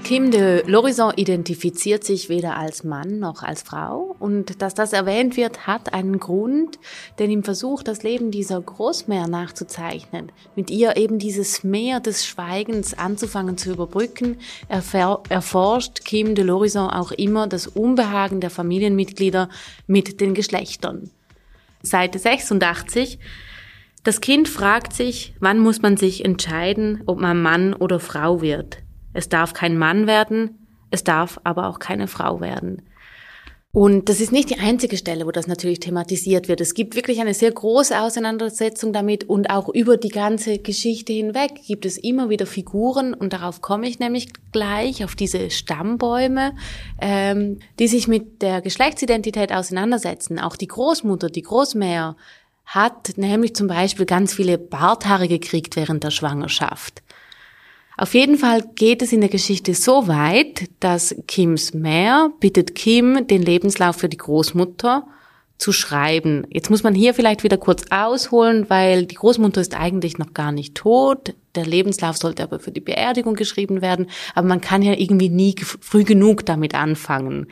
Kim 0.10 0.32
de 0.32 0.64
l'Horizon 0.66 1.14
identifiziert 1.18 2.04
sich 2.04 2.30
weder 2.30 2.58
als 2.58 2.84
Mann 2.84 3.20
noch 3.20 3.44
als 3.44 3.62
Frau 3.62 4.16
und 4.18 4.60
dass 4.60 4.74
das 4.74 4.92
erwähnt 4.92 5.38
wird, 5.38 5.68
hat 5.68 5.94
einen 5.94 6.18
Grund, 6.20 6.80
denn 7.20 7.30
im 7.30 7.44
Versuch, 7.44 7.84
das 7.84 8.02
Leben 8.02 8.32
dieser 8.32 8.60
Großmeer 8.60 9.28
nachzuzeichnen, 9.28 10.32
mit 10.56 10.72
ihr 10.72 10.98
eben 10.98 11.20
dieses 11.20 11.64
Meer 11.64 12.00
des 12.00 12.26
Schweigens 12.26 12.98
anzufangen 12.98 13.60
zu 13.60 13.72
überbrücken, 13.72 14.40
erforscht 14.68 16.04
Kim 16.06 16.34
de 16.34 16.44
l'Horizon 16.44 16.90
auch 16.90 17.12
immer 17.12 17.46
das 17.46 17.68
Unbehagen 17.68 18.42
der 18.42 18.50
Familienmitglieder 18.50 19.48
mit 19.86 20.22
den 20.22 20.34
Geschlechtern. 20.34 21.12
Seite 21.84 22.18
86 22.18 23.20
das 24.02 24.22
Kind 24.22 24.48
fragt 24.48 24.94
sich, 24.94 25.36
wann 25.40 25.60
muss 25.60 25.84
man 25.84 25.98
sich 25.98 26.26
entscheiden, 26.26 27.04
ob 27.06 27.20
man 27.20 27.40
Mann 27.44 27.76
oder 27.76 28.00
Frau 28.00 28.42
wird. 28.42 28.80
Es 29.20 29.28
darf 29.28 29.52
kein 29.54 29.78
Mann 29.78 30.08
werden, 30.08 30.66
es 30.92 31.04
darf 31.04 31.42
aber 31.44 31.68
auch 31.68 31.80
keine 31.80 32.08
Frau 32.08 32.40
werden. 32.40 32.84
Und 33.74 34.08
das 34.08 34.22
ist 34.22 34.32
nicht 34.32 34.50
die 34.50 34.60
einzige 34.60 34.96
Stelle, 34.96 35.26
wo 35.26 35.32
das 35.32 35.46
natürlich 35.46 35.82
thematisiert 35.82 36.48
wird. 36.48 36.62
Es 36.62 36.74
gibt 36.74 36.96
wirklich 36.96 37.20
eine 37.20 37.34
sehr 37.34 37.52
große 37.52 38.00
Auseinandersetzung 38.00 38.94
damit 38.94 39.26
und 39.26 39.50
auch 39.50 39.68
über 39.68 39.98
die 39.98 40.08
ganze 40.08 40.60
Geschichte 40.60 41.12
hinweg 41.12 41.52
gibt 41.68 41.86
es 41.86 41.98
immer 41.98 42.30
wieder 42.30 42.46
Figuren 42.46 43.14
und 43.14 43.34
darauf 43.34 43.62
komme 43.62 43.90
ich 43.90 44.00
nämlich 44.00 44.30
gleich, 44.54 45.04
auf 45.04 45.16
diese 45.16 45.50
Stammbäume, 45.50 46.56
ähm, 47.02 47.60
die 47.78 47.90
sich 47.90 48.08
mit 48.08 48.42
der 48.42 48.62
Geschlechtsidentität 48.62 49.52
auseinandersetzen. 49.52 50.40
Auch 50.40 50.56
die 50.56 50.68
Großmutter, 50.68 51.30
die 51.30 51.42
Großmäher 51.42 52.16
hat 52.64 53.18
nämlich 53.18 53.54
zum 53.54 53.68
Beispiel 53.68 54.06
ganz 54.06 54.34
viele 54.34 54.58
Barthaare 54.58 55.28
gekriegt 55.28 55.76
während 55.76 56.06
der 56.06 56.12
Schwangerschaft. 56.12 57.04
Auf 58.00 58.14
jeden 58.14 58.38
Fall 58.38 58.64
geht 58.76 59.02
es 59.02 59.12
in 59.12 59.20
der 59.20 59.30
Geschichte 59.30 59.74
so 59.74 60.08
weit, 60.08 60.70
dass 60.80 61.14
Kims 61.28 61.74
Mär 61.74 62.32
bittet 62.40 62.74
Kim, 62.74 63.28
den 63.28 63.42
Lebenslauf 63.42 63.98
für 63.98 64.08
die 64.08 64.16
Großmutter 64.16 65.06
zu 65.58 65.74
schreiben. 65.74 66.48
Jetzt 66.50 66.70
muss 66.70 66.82
man 66.82 66.96
hier 66.96 67.14
vielleicht 67.14 67.44
wieder 67.44 67.58
kurz 67.58 67.84
ausholen, 67.90 68.70
weil 68.70 69.06
die 69.06 69.16
Großmutter 69.16 69.60
ist 69.60 69.78
eigentlich 69.78 70.18
noch 70.18 70.34
gar 70.34 70.54
nicht 70.54 70.76
tot. 70.76 71.36
Der 71.56 71.66
Lebenslauf 71.66 72.16
sollte 72.16 72.42
aber 72.42 72.62
für 72.62 72.72
die 72.72 72.80
Beerdigung 72.80 73.36
geschrieben 73.36 73.82
werden. 73.82 74.08
Aber 74.34 74.48
man 74.48 74.62
kann 74.62 74.82
ja 74.82 74.94
irgendwie 74.94 75.28
nie 75.28 75.56
früh 75.60 76.06
genug 76.06 76.46
damit 76.46 76.76
anfangen. 76.76 77.48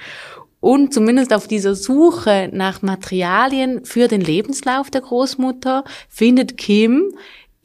Und 0.62 0.94
zumindest 0.94 1.34
auf 1.34 1.50
dieser 1.50 1.76
Suche 1.76 2.50
nach 2.54 2.82
Materialien 2.82 3.84
für 3.84 4.08
den 4.08 4.22
Lebenslauf 4.22 4.90
der 4.92 5.02
Großmutter 5.02 5.84
findet 6.08 6.56
Kim 6.56 7.12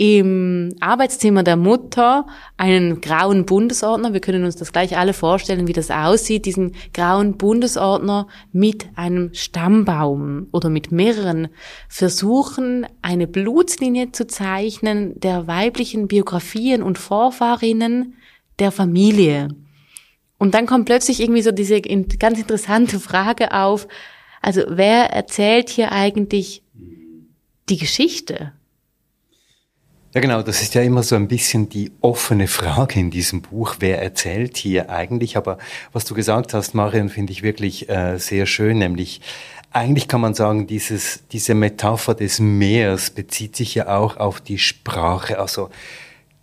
im 0.02 0.74
Arbeitszimmer 0.80 1.44
der 1.44 1.54
Mutter 1.54 2.26
einen 2.56 3.00
grauen 3.00 3.46
Bundesordner. 3.46 4.12
Wir 4.12 4.18
können 4.18 4.44
uns 4.44 4.56
das 4.56 4.72
gleich 4.72 4.98
alle 4.98 5.12
vorstellen, 5.12 5.68
wie 5.68 5.72
das 5.72 5.92
aussieht, 5.92 6.44
diesen 6.44 6.74
grauen 6.92 7.36
Bundesordner 7.36 8.26
mit 8.50 8.88
einem 8.96 9.32
Stammbaum 9.32 10.48
oder 10.50 10.70
mit 10.70 10.90
mehreren 10.90 11.50
Versuchen, 11.88 12.84
eine 13.00 13.28
Blutslinie 13.28 14.10
zu 14.10 14.26
zeichnen 14.26 15.20
der 15.20 15.46
weiblichen 15.46 16.08
Biografien 16.08 16.82
und 16.82 16.98
Vorfahrinnen 16.98 18.14
der 18.58 18.72
Familie. 18.72 19.50
Und 20.36 20.54
dann 20.54 20.66
kommt 20.66 20.86
plötzlich 20.86 21.20
irgendwie 21.20 21.42
so 21.42 21.52
diese 21.52 21.80
ganz 21.80 22.40
interessante 22.40 22.98
Frage 22.98 23.54
auf, 23.54 23.86
also 24.40 24.62
wer 24.66 25.12
erzählt 25.12 25.70
hier 25.70 25.92
eigentlich 25.92 26.64
die 27.68 27.76
Geschichte? 27.76 28.52
Ja, 30.14 30.20
genau, 30.20 30.42
das 30.42 30.60
ist 30.60 30.74
ja 30.74 30.82
immer 30.82 31.02
so 31.02 31.16
ein 31.16 31.26
bisschen 31.26 31.70
die 31.70 31.90
offene 32.02 32.46
Frage 32.46 33.00
in 33.00 33.10
diesem 33.10 33.40
Buch, 33.40 33.76
wer 33.80 34.02
erzählt 34.02 34.58
hier 34.58 34.90
eigentlich. 34.90 35.38
Aber 35.38 35.56
was 35.94 36.04
du 36.04 36.14
gesagt 36.14 36.52
hast, 36.52 36.74
Marion, 36.74 37.08
finde 37.08 37.32
ich 37.32 37.42
wirklich 37.42 37.88
äh, 37.88 38.18
sehr 38.18 38.44
schön, 38.44 38.78
nämlich 38.78 39.22
eigentlich 39.70 40.08
kann 40.08 40.20
man 40.20 40.34
sagen, 40.34 40.66
dieses, 40.66 41.20
diese 41.32 41.54
Metapher 41.54 42.14
des 42.14 42.40
Meers 42.40 43.08
bezieht 43.08 43.56
sich 43.56 43.74
ja 43.74 43.88
auch 43.88 44.18
auf 44.18 44.42
die 44.42 44.58
Sprache. 44.58 45.38
Also 45.38 45.70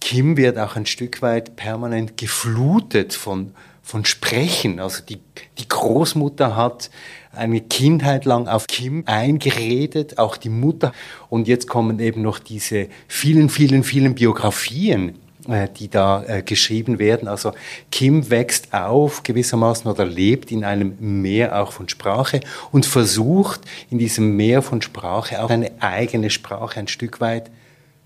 Kim 0.01 0.35
wird 0.35 0.57
auch 0.57 0.75
ein 0.75 0.87
Stück 0.87 1.21
weit 1.21 1.55
permanent 1.55 2.17
geflutet 2.17 3.13
von, 3.13 3.53
von 3.83 4.03
Sprechen. 4.03 4.79
Also 4.79 5.03
die, 5.03 5.19
die 5.59 5.67
Großmutter 5.67 6.55
hat 6.55 6.89
eine 7.31 7.61
Kindheit 7.61 8.25
lang 8.25 8.47
auf 8.47 8.67
Kim 8.67 9.03
eingeredet, 9.05 10.17
auch 10.17 10.37
die 10.37 10.49
Mutter. 10.49 10.93
Und 11.29 11.47
jetzt 11.47 11.67
kommen 11.67 11.99
eben 11.99 12.21
noch 12.21 12.39
diese 12.39 12.87
vielen, 13.07 13.49
vielen, 13.49 13.83
vielen 13.83 14.15
Biografien, 14.15 15.15
äh, 15.47 15.67
die 15.77 15.89
da 15.89 16.23
äh, 16.23 16.41
geschrieben 16.41 16.99
werden. 16.99 17.27
Also 17.27 17.53
Kim 17.91 18.29
wächst 18.29 18.73
auf 18.73 19.23
gewissermaßen 19.23 19.89
oder 19.89 20.05
lebt 20.05 20.51
in 20.51 20.63
einem 20.63 20.95
Meer 20.99 21.61
auch 21.61 21.71
von 21.71 21.87
Sprache 21.87 22.41
und 22.71 22.85
versucht 22.85 23.61
in 23.89 23.99
diesem 23.99 24.35
Meer 24.35 24.61
von 24.61 24.81
Sprache 24.81 25.43
auch 25.43 25.49
eine 25.49 25.71
eigene 25.79 26.29
Sprache 26.29 26.79
ein 26.79 26.87
Stück 26.87 27.21
weit 27.21 27.49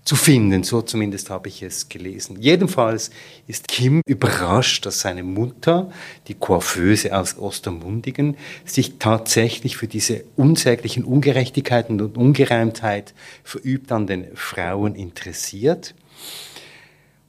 zu 0.04 0.16
finden. 0.16 0.62
So 0.64 0.82
zumindest 0.82 1.30
habe 1.30 1.48
ich 1.48 1.62
es 1.62 1.88
gelesen. 1.88 2.36
Jedenfalls 2.40 3.10
ist 3.46 3.68
Kim 3.68 4.02
überrascht, 4.06 4.86
dass 4.86 5.00
seine 5.00 5.22
Mutter, 5.22 5.90
die 6.28 6.34
Coiffeuse 6.34 7.16
aus 7.16 7.38
Ostermundigen, 7.38 8.36
sich 8.64 8.98
tatsächlich 8.98 9.76
für 9.76 9.88
diese 9.88 10.24
unsäglichen 10.36 11.04
Ungerechtigkeiten 11.04 12.00
und 12.00 12.16
Ungereimtheit 12.16 13.14
verübt 13.42 13.90
an 13.92 14.06
den 14.06 14.26
Frauen 14.34 14.94
interessiert. 14.94 15.94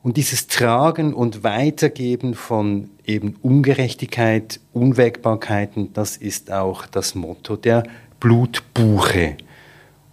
Und 0.03 0.17
dieses 0.17 0.45
Tragen 0.45 1.15
und 1.15 1.43
Weitergeben 1.43 2.35
von 2.35 2.91
eben 3.07 3.37
Ungerechtigkeit, 3.41 4.59
Unwägbarkeiten, 4.71 5.93
das 5.93 6.15
ist 6.15 6.51
auch 6.51 6.85
das 6.85 7.15
Motto 7.15 7.55
der 7.55 7.83
Blutbuche. 8.19 9.37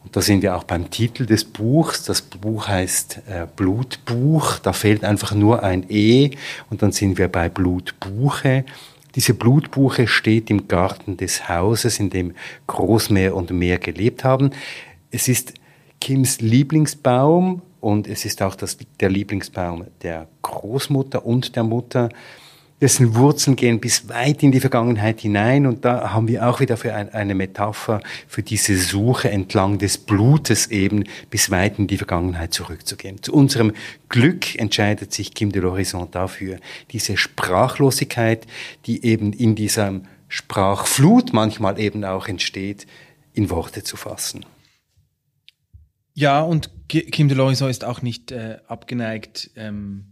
Und 0.04 0.16
da 0.16 0.20
sind 0.20 0.42
wir 0.42 0.56
auch 0.56 0.64
beim 0.64 0.90
Titel 0.90 1.26
des 1.26 1.44
Buchs. 1.44 2.04
Das 2.04 2.22
Buch 2.22 2.68
heißt 2.68 3.22
äh, 3.28 3.46
Blutbuch. 3.54 4.58
Da 4.58 4.72
fehlt 4.72 5.04
einfach 5.04 5.32
nur 5.32 5.62
ein 5.62 5.86
E 5.88 6.30
und 6.70 6.82
dann 6.82 6.92
sind 6.92 7.18
wir 7.18 7.28
bei 7.28 7.48
Blutbuche. 7.48 8.64
Diese 9.14 9.34
Blutbuche 9.34 10.06
steht 10.08 10.50
im 10.50 10.68
Garten 10.68 11.16
des 11.16 11.48
Hauses, 11.48 12.00
in 12.00 12.10
dem 12.10 12.34
Großmeer 12.66 13.34
und 13.34 13.50
Meer 13.50 13.78
gelebt 13.78 14.24
haben. 14.24 14.50
Es 15.10 15.28
ist 15.28 15.54
Kims 16.00 16.40
Lieblingsbaum 16.40 17.62
und 17.80 18.08
es 18.08 18.24
ist 18.24 18.42
auch 18.42 18.54
das, 18.54 18.78
der 19.00 19.10
Lieblingsbaum 19.10 19.86
der 20.02 20.28
Großmutter 20.40 21.24
und 21.24 21.54
der 21.54 21.62
Mutter 21.62 22.08
dessen 22.82 23.14
Wurzeln 23.14 23.54
gehen 23.54 23.78
bis 23.78 24.08
weit 24.08 24.42
in 24.42 24.50
die 24.50 24.58
Vergangenheit 24.58 25.20
hinein. 25.20 25.66
Und 25.66 25.84
da 25.84 26.12
haben 26.12 26.26
wir 26.26 26.48
auch 26.48 26.58
wieder 26.58 26.76
für 26.76 26.92
ein, 26.92 27.10
eine 27.10 27.36
Metapher 27.36 28.00
für 28.26 28.42
diese 28.42 28.76
Suche 28.76 29.30
entlang 29.30 29.78
des 29.78 29.98
Blutes 29.98 30.66
eben 30.66 31.04
bis 31.30 31.52
weit 31.52 31.78
in 31.78 31.86
die 31.86 31.96
Vergangenheit 31.96 32.52
zurückzugehen. 32.52 33.22
Zu 33.22 33.34
unserem 33.34 33.72
Glück 34.08 34.56
entscheidet 34.56 35.12
sich 35.12 35.32
Kim 35.32 35.52
de 35.52 35.62
l'Horizon 35.62 36.10
dafür, 36.10 36.58
diese 36.90 37.16
Sprachlosigkeit, 37.16 38.48
die 38.86 39.04
eben 39.04 39.32
in 39.32 39.54
dieser 39.54 40.00
Sprachflut 40.26 41.32
manchmal 41.32 41.78
eben 41.78 42.04
auch 42.04 42.26
entsteht, 42.26 42.88
in 43.32 43.48
Worte 43.48 43.84
zu 43.84 43.96
fassen. 43.96 44.44
Ja, 46.14 46.42
und 46.42 46.68
Kim 46.88 47.28
de 47.28 47.38
l'Horizon 47.38 47.70
ist 47.70 47.84
auch 47.84 48.02
nicht 48.02 48.32
äh, 48.32 48.58
abgeneigt, 48.66 49.50
ähm 49.54 50.11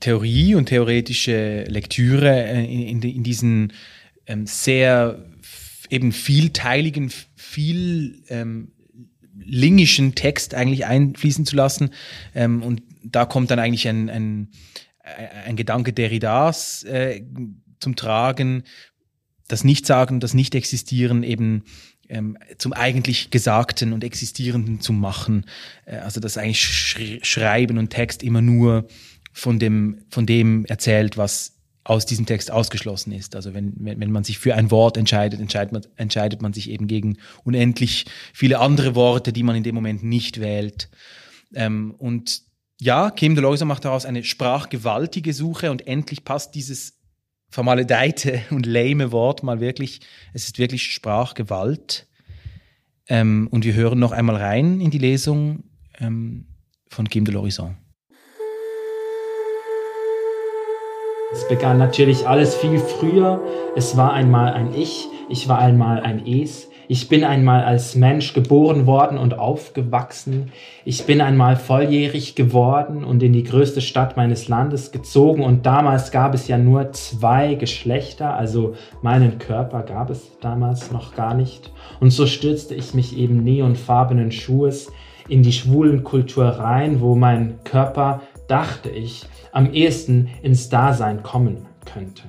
Theorie 0.00 0.54
und 0.54 0.66
theoretische 0.66 1.64
Lektüre 1.64 2.44
äh, 2.44 2.64
in, 2.64 3.02
in, 3.02 3.02
in 3.02 3.22
diesen 3.22 3.72
ähm, 4.26 4.46
sehr 4.46 5.24
eben 5.90 6.12
vielteiligen, 6.12 7.12
viel 7.34 8.22
ähm, 8.28 8.72
lingischen 9.38 10.14
Text 10.14 10.54
eigentlich 10.54 10.86
einfließen 10.86 11.46
zu 11.46 11.56
lassen. 11.56 11.90
Ähm, 12.34 12.62
und 12.62 12.82
da 13.02 13.24
kommt 13.24 13.50
dann 13.50 13.58
eigentlich 13.58 13.86
ein, 13.88 14.10
ein, 14.10 14.48
ein 15.44 15.56
Gedanke 15.56 15.92
Derridas 15.92 16.82
äh, 16.84 17.22
zum 17.78 17.96
Tragen, 17.96 18.64
das 19.48 19.62
Nichtsagen, 19.62 20.18
das 20.18 20.34
Nicht-Existieren 20.34 21.22
eben 21.22 21.64
ähm, 22.08 22.38
zum 22.58 22.72
eigentlich 22.72 23.30
Gesagten 23.30 23.92
und 23.92 24.04
Existierenden 24.04 24.80
zu 24.80 24.92
machen. 24.92 25.46
Äh, 25.84 25.96
also 25.96 26.20
das 26.20 26.38
eigentlich 26.38 27.20
Schreiben 27.22 27.78
und 27.78 27.90
Text 27.90 28.22
immer 28.22 28.42
nur 28.42 28.88
von 29.36 29.58
dem, 29.58 29.98
von 30.08 30.24
dem 30.24 30.64
erzählt, 30.64 31.18
was 31.18 31.58
aus 31.84 32.06
diesem 32.06 32.24
Text 32.24 32.50
ausgeschlossen 32.50 33.12
ist. 33.12 33.36
Also 33.36 33.52
wenn, 33.52 33.74
wenn, 33.76 34.00
wenn 34.00 34.10
man 34.10 34.24
sich 34.24 34.38
für 34.38 34.54
ein 34.54 34.70
Wort 34.70 34.96
entscheidet, 34.96 35.40
entscheidet 35.40 35.72
man, 35.72 35.82
entscheidet 35.96 36.40
man 36.40 36.54
sich 36.54 36.70
eben 36.70 36.86
gegen 36.86 37.18
unendlich 37.44 38.06
viele 38.32 38.60
andere 38.60 38.94
Worte, 38.94 39.34
die 39.34 39.42
man 39.42 39.54
in 39.54 39.62
dem 39.62 39.74
Moment 39.74 40.02
nicht 40.02 40.40
wählt. 40.40 40.88
Ähm, 41.54 41.94
und 41.98 42.44
ja, 42.80 43.10
Kim 43.10 43.34
de 43.34 43.42
Loiser 43.42 43.66
macht 43.66 43.84
daraus 43.84 44.06
eine 44.06 44.24
sprachgewaltige 44.24 45.34
Suche 45.34 45.70
und 45.70 45.86
endlich 45.86 46.24
passt 46.24 46.54
dieses 46.54 46.98
vermaledeite 47.50 48.40
und 48.50 48.64
lame 48.64 49.12
Wort 49.12 49.42
mal 49.42 49.60
wirklich, 49.60 50.00
es 50.32 50.44
ist 50.44 50.58
wirklich 50.58 50.84
Sprachgewalt. 50.84 52.06
Ähm, 53.06 53.48
und 53.50 53.66
wir 53.66 53.74
hören 53.74 53.98
noch 53.98 54.12
einmal 54.12 54.36
rein 54.36 54.80
in 54.80 54.90
die 54.90 54.98
Lesung 54.98 55.64
ähm, 56.00 56.46
von 56.88 57.06
Kim 57.06 57.26
de 57.26 57.34
l'Horizon. 57.34 57.74
Es 61.32 61.48
begann 61.48 61.78
natürlich 61.78 62.28
alles 62.28 62.54
viel 62.54 62.78
früher. 62.78 63.40
Es 63.74 63.96
war 63.96 64.12
einmal 64.12 64.52
ein 64.52 64.72
Ich, 64.74 65.08
ich 65.28 65.48
war 65.48 65.58
einmal 65.58 66.00
ein 66.00 66.24
Es. 66.24 66.70
Ich 66.88 67.08
bin 67.08 67.24
einmal 67.24 67.64
als 67.64 67.96
Mensch 67.96 68.32
geboren 68.32 68.86
worden 68.86 69.18
und 69.18 69.36
aufgewachsen. 69.36 70.52
Ich 70.84 71.04
bin 71.04 71.20
einmal 71.20 71.56
volljährig 71.56 72.36
geworden 72.36 73.04
und 73.04 73.24
in 73.24 73.32
die 73.32 73.42
größte 73.42 73.80
Stadt 73.80 74.16
meines 74.16 74.46
Landes 74.46 74.92
gezogen. 74.92 75.42
Und 75.42 75.66
damals 75.66 76.12
gab 76.12 76.32
es 76.32 76.46
ja 76.46 76.58
nur 76.58 76.92
zwei 76.92 77.56
Geschlechter, 77.56 78.34
also 78.34 78.74
meinen 79.02 79.38
Körper 79.38 79.82
gab 79.82 80.10
es 80.10 80.38
damals 80.40 80.92
noch 80.92 81.16
gar 81.16 81.34
nicht. 81.34 81.72
Und 81.98 82.10
so 82.10 82.26
stürzte 82.26 82.76
ich 82.76 82.94
mich 82.94 83.18
eben 83.18 83.42
neonfarbenen 83.42 84.30
Schuhes 84.30 84.92
in 85.28 85.42
die 85.42 85.52
schwulen 85.52 86.04
Kultur 86.04 86.46
rein, 86.46 87.00
wo 87.00 87.16
mein 87.16 87.58
Körper, 87.64 88.22
dachte 88.48 88.90
ich, 88.90 89.26
am 89.52 89.72
ehesten 89.72 90.28
ins 90.42 90.68
Dasein 90.68 91.22
kommen 91.22 91.66
könnte. 91.84 92.24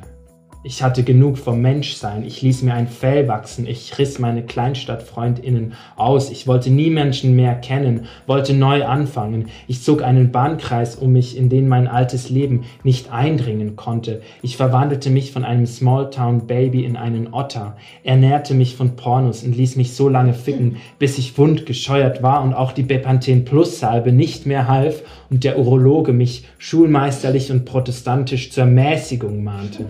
Ich 0.64 0.84
hatte 0.84 1.04
genug 1.04 1.38
vom 1.38 1.62
Menschsein. 1.62 2.26
Ich 2.26 2.42
ließ 2.42 2.64
mir 2.64 2.74
ein 2.74 2.90
Fell 2.90 3.30
wachsen. 3.30 3.66
Ich 3.66 3.98
riss 3.98 4.20
meine 4.20 4.44
KleinstadtfreundInnen 4.44 5.76
aus. 5.96 6.30
Ich 6.30 6.46
wollte 6.46 6.72
nie 6.72 6.90
Menschen 6.90 7.38
mehr 7.38 7.56
kennen, 7.56 8.08
wollte 8.26 8.54
neu 8.54 8.84
anfangen. 8.84 9.48
Ich 9.68 9.82
zog 9.82 10.04
einen 10.04 10.34
Bahnkreis 10.34 10.98
um 10.98 11.14
mich, 11.14 11.38
in 11.38 11.48
den 11.48 11.70
mein 11.70 11.88
altes 11.88 12.30
Leben 12.30 12.66
nicht 12.84 13.14
eindringen 13.14 13.78
konnte. 13.78 14.22
Ich 14.42 14.58
verwandelte 14.58 15.10
mich 15.10 15.32
von 15.32 15.46
einem 15.46 15.68
Smalltown-Baby 15.68 16.84
in 16.84 16.98
einen 16.98 17.34
Otter, 17.34 17.78
ernährte 18.04 18.54
mich 18.54 18.76
von 18.76 18.98
Pornos 18.98 19.44
und 19.44 19.56
ließ 19.56 19.78
mich 19.78 19.94
so 19.94 20.10
lange 20.10 20.34
ficken, 20.34 20.78
bis 21.00 21.18
ich 21.18 21.38
wundgescheuert 21.38 22.24
war 22.24 22.44
und 22.44 22.54
auch 22.54 22.74
die 22.74 22.84
Bepanthen 22.84 23.46
Plus 23.46 23.80
Salbe 23.80 24.12
nicht 24.12 24.46
mehr 24.46 24.68
half 24.68 25.02
und 25.30 25.44
der 25.44 25.58
Urologe 25.60 26.14
mich 26.14 26.48
schulmeisterlich 26.58 27.52
und 27.52 27.66
protestantisch 27.66 28.52
zur 28.52 28.66
Mäßigung 28.66 29.44
mahnte. 29.44 29.86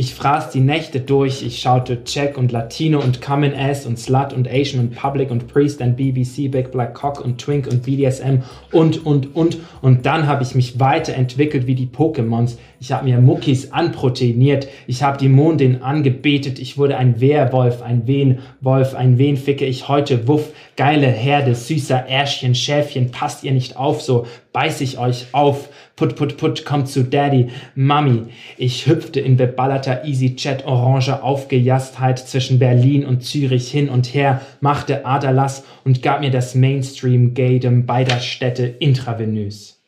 Ich 0.00 0.14
fraß 0.14 0.50
die 0.50 0.60
Nächte 0.60 1.00
durch, 1.00 1.42
ich 1.42 1.58
schaute 1.58 2.04
Czech 2.04 2.36
und 2.36 2.52
Latino 2.52 3.00
und 3.00 3.20
Common 3.20 3.52
Ass 3.52 3.84
und 3.84 3.98
Slut 3.98 4.32
und 4.32 4.48
Asian 4.48 4.78
und 4.78 4.94
Public 4.94 5.28
und 5.28 5.48
Priest 5.48 5.80
und 5.80 5.96
BBC, 5.96 6.48
Big 6.52 6.70
Black 6.70 6.94
Cock 6.94 7.20
und 7.20 7.38
Twink 7.38 7.66
und 7.66 7.82
BDSM 7.82 8.44
und, 8.70 9.04
und, 9.04 9.34
und. 9.34 9.58
Und 9.82 10.06
dann 10.06 10.28
habe 10.28 10.44
ich 10.44 10.54
mich 10.54 10.78
weiterentwickelt 10.78 11.66
wie 11.66 11.74
die 11.74 11.88
Pokémons. 11.88 12.58
Ich 12.78 12.92
habe 12.92 13.06
mir 13.06 13.18
Muckis 13.18 13.72
anproteiniert. 13.72 14.68
Ich 14.86 15.02
habe 15.02 15.18
die 15.18 15.28
Mondin 15.28 15.82
angebetet. 15.82 16.60
Ich 16.60 16.78
wurde 16.78 16.96
ein 16.96 17.20
Wehrwolf, 17.20 17.82
ein 17.82 18.06
Wehenwolf, 18.06 18.94
ein 18.94 19.18
Wen 19.18 19.36
ficke 19.36 19.64
ich 19.64 19.88
heute. 19.88 20.28
Wuff, 20.28 20.52
geile 20.76 21.08
Herde, 21.08 21.56
süßer 21.56 22.06
Ärschchen, 22.08 22.54
Schäfchen, 22.54 23.10
passt 23.10 23.42
ihr 23.42 23.50
nicht 23.50 23.76
auf, 23.76 24.00
so 24.00 24.26
beiß 24.52 24.80
ich 24.80 24.98
euch 24.98 25.26
auf. 25.32 25.68
Put, 25.98 26.14
put, 26.14 26.36
put, 26.36 26.64
kommt 26.64 26.86
zu 26.86 27.02
Daddy, 27.02 27.48
Mami. 27.74 28.26
Ich 28.56 28.86
hüpfte 28.86 29.18
in 29.18 29.36
beballerter 29.36 30.04
EasyJet 30.04 30.64
orange 30.64 31.24
Aufgejasstheit 31.24 32.20
zwischen 32.20 32.60
Berlin 32.60 33.04
und 33.04 33.24
Zürich 33.24 33.68
hin 33.68 33.88
und 33.88 34.14
her, 34.14 34.40
machte 34.60 35.04
Aderlass 35.04 35.64
und 35.84 36.00
gab 36.00 36.20
mir 36.20 36.30
das 36.30 36.54
Mainstream-Gaydem 36.54 37.84
beider 37.84 38.20
Städte 38.20 38.64
intravenös. 38.64 39.80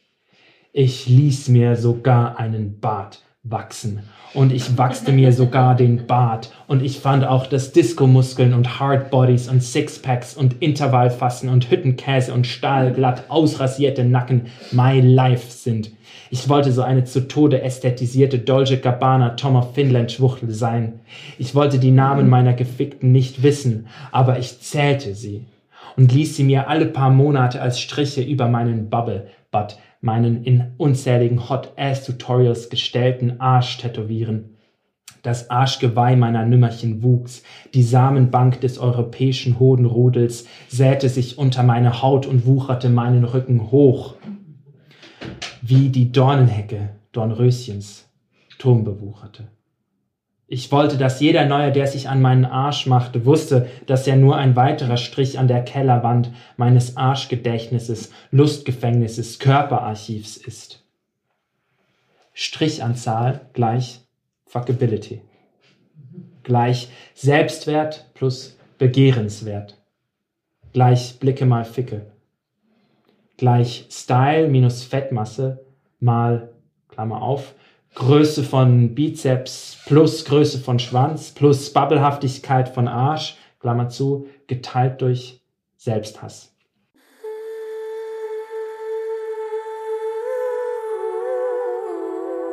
Ich 0.73 1.07
ließ 1.09 1.46
mir 1.51 1.77
sogar 1.77 2.40
einen 2.40 2.81
Bart 2.81 3.23
wachsen 3.44 4.01
und 4.35 4.53
ich 4.53 4.77
wachste 4.77 5.12
mir 5.12 5.33
sogar 5.33 5.77
den 5.77 6.09
Bart 6.09 6.53
und 6.66 6.83
ich 6.83 6.99
fand 6.99 7.25
auch, 7.25 7.46
dass 7.46 7.73
Disco-Muskeln 7.73 8.53
und 8.53 8.81
Hardbodies 8.81 9.49
und 9.49 9.62
Sixpacks 9.62 10.37
und 10.37 10.61
Intervallfassen 10.61 11.49
und 11.49 11.70
Hüttenkäse 11.70 12.35
und 12.35 12.49
stahlglatt 12.49 13.25
ausrasierte 13.29 14.05
Nacken 14.05 14.46
my 14.73 15.01
life 15.01 15.53
sind. 15.53 15.92
Ich 16.33 16.49
wollte 16.49 16.71
so 16.71 16.83
eine 16.83 17.03
zu 17.03 17.27
Tode 17.27 17.61
ästhetisierte 17.61 18.38
Dolce 18.38 18.79
Gabbana 18.79 19.31
Tom 19.31 19.57
of 19.57 19.75
Finland 19.75 20.12
Schwuchtel 20.12 20.53
sein. 20.53 21.01
Ich 21.38 21.57
wollte 21.57 21.81
die 21.81 21.90
Namen 21.90 22.29
meiner 22.29 22.55
Gefickten 22.55 23.11
nicht 23.11 23.43
wissen, 23.43 23.88
aber 24.12 24.38
ich 24.38 24.61
zählte 24.61 25.16
sie 25.16 25.45
und 25.97 26.12
ließ 26.12 26.37
sie 26.37 26.45
mir 26.45 26.69
alle 26.69 26.87
paar 26.87 27.11
Monate 27.11 27.61
als 27.61 27.81
Striche 27.81 28.23
über 28.23 28.47
meinen 28.47 28.88
Bubble 28.90 29.27
Butt 29.51 29.79
meinen 30.01 30.45
in 30.45 30.73
unzähligen 30.79 31.49
Hot-Ass-Tutorials 31.49 32.71
gestellten 32.71 33.40
Arsch 33.40 33.79
tätowieren. 33.79 34.57
Das 35.23 35.51
Arschgeweih 35.51 36.16
meiner 36.16 36.47
Nümmerchen 36.47 37.03
wuchs, 37.03 37.43
die 37.75 37.83
Samenbank 37.83 38.61
des 38.62 38.79
europäischen 38.79 39.61
Hodenrudels 39.61 40.47
säte 40.69 41.11
sich 41.11 41.37
unter 41.37 41.62
meine 41.62 42.01
Haut 42.01 42.25
und 42.27 42.47
wucherte 42.47 42.88
meinen 42.88 43.25
Rücken 43.25 43.71
hoch, 43.71 44.14
wie 45.71 45.89
die 45.89 46.11
Dornenhecke 46.11 46.91
Dornröschens 47.13 48.09
Turm 48.59 48.85
bewucherte. 48.85 49.49
Ich 50.49 50.73
wollte, 50.73 50.99
dass 50.99 51.21
jeder 51.21 51.47
Neue, 51.47 51.71
der 51.71 51.87
sich 51.87 52.09
an 52.09 52.21
meinen 52.21 52.45
Arsch 52.45 52.87
machte, 52.87 53.25
wusste, 53.25 53.69
dass 53.87 54.05
er 54.09 54.17
nur 54.17 54.37
ein 54.37 54.57
weiterer 54.57 54.97
Strich 54.97 55.39
an 55.39 55.47
der 55.47 55.63
Kellerwand 55.63 56.33
meines 56.57 56.97
Arschgedächtnisses, 56.97 58.11
Lustgefängnisses, 58.33 59.39
Körperarchivs 59.39 60.37
ist. 60.37 60.85
Strichanzahl 62.35 63.43
gleich 63.53 64.01
Fuckability. 64.47 65.23
Gleich 66.43 66.89
Selbstwert 67.15 68.11
plus 68.15 68.57
Begehrenswert. 68.79 69.79
Gleich 70.73 71.21
Blicke 71.21 71.47
mal 71.47 71.65
Ficke. 71.65 72.10
Gleich 73.40 73.87
Style 73.90 74.48
minus 74.48 74.83
Fettmasse 74.83 75.64
mal, 75.98 76.53
Klammer 76.90 77.22
auf, 77.22 77.55
Größe 77.94 78.42
von 78.42 78.94
Bizeps 78.94 79.79
plus 79.87 80.26
Größe 80.26 80.59
von 80.59 80.79
Schwanz 80.79 81.31
plus 81.31 81.72
Bubbelhaftigkeit 81.72 82.68
von 82.68 82.87
Arsch, 82.87 83.38
Klammer 83.59 83.88
zu, 83.88 84.26
geteilt 84.46 85.00
durch 85.00 85.40
Selbsthass. 85.79 86.55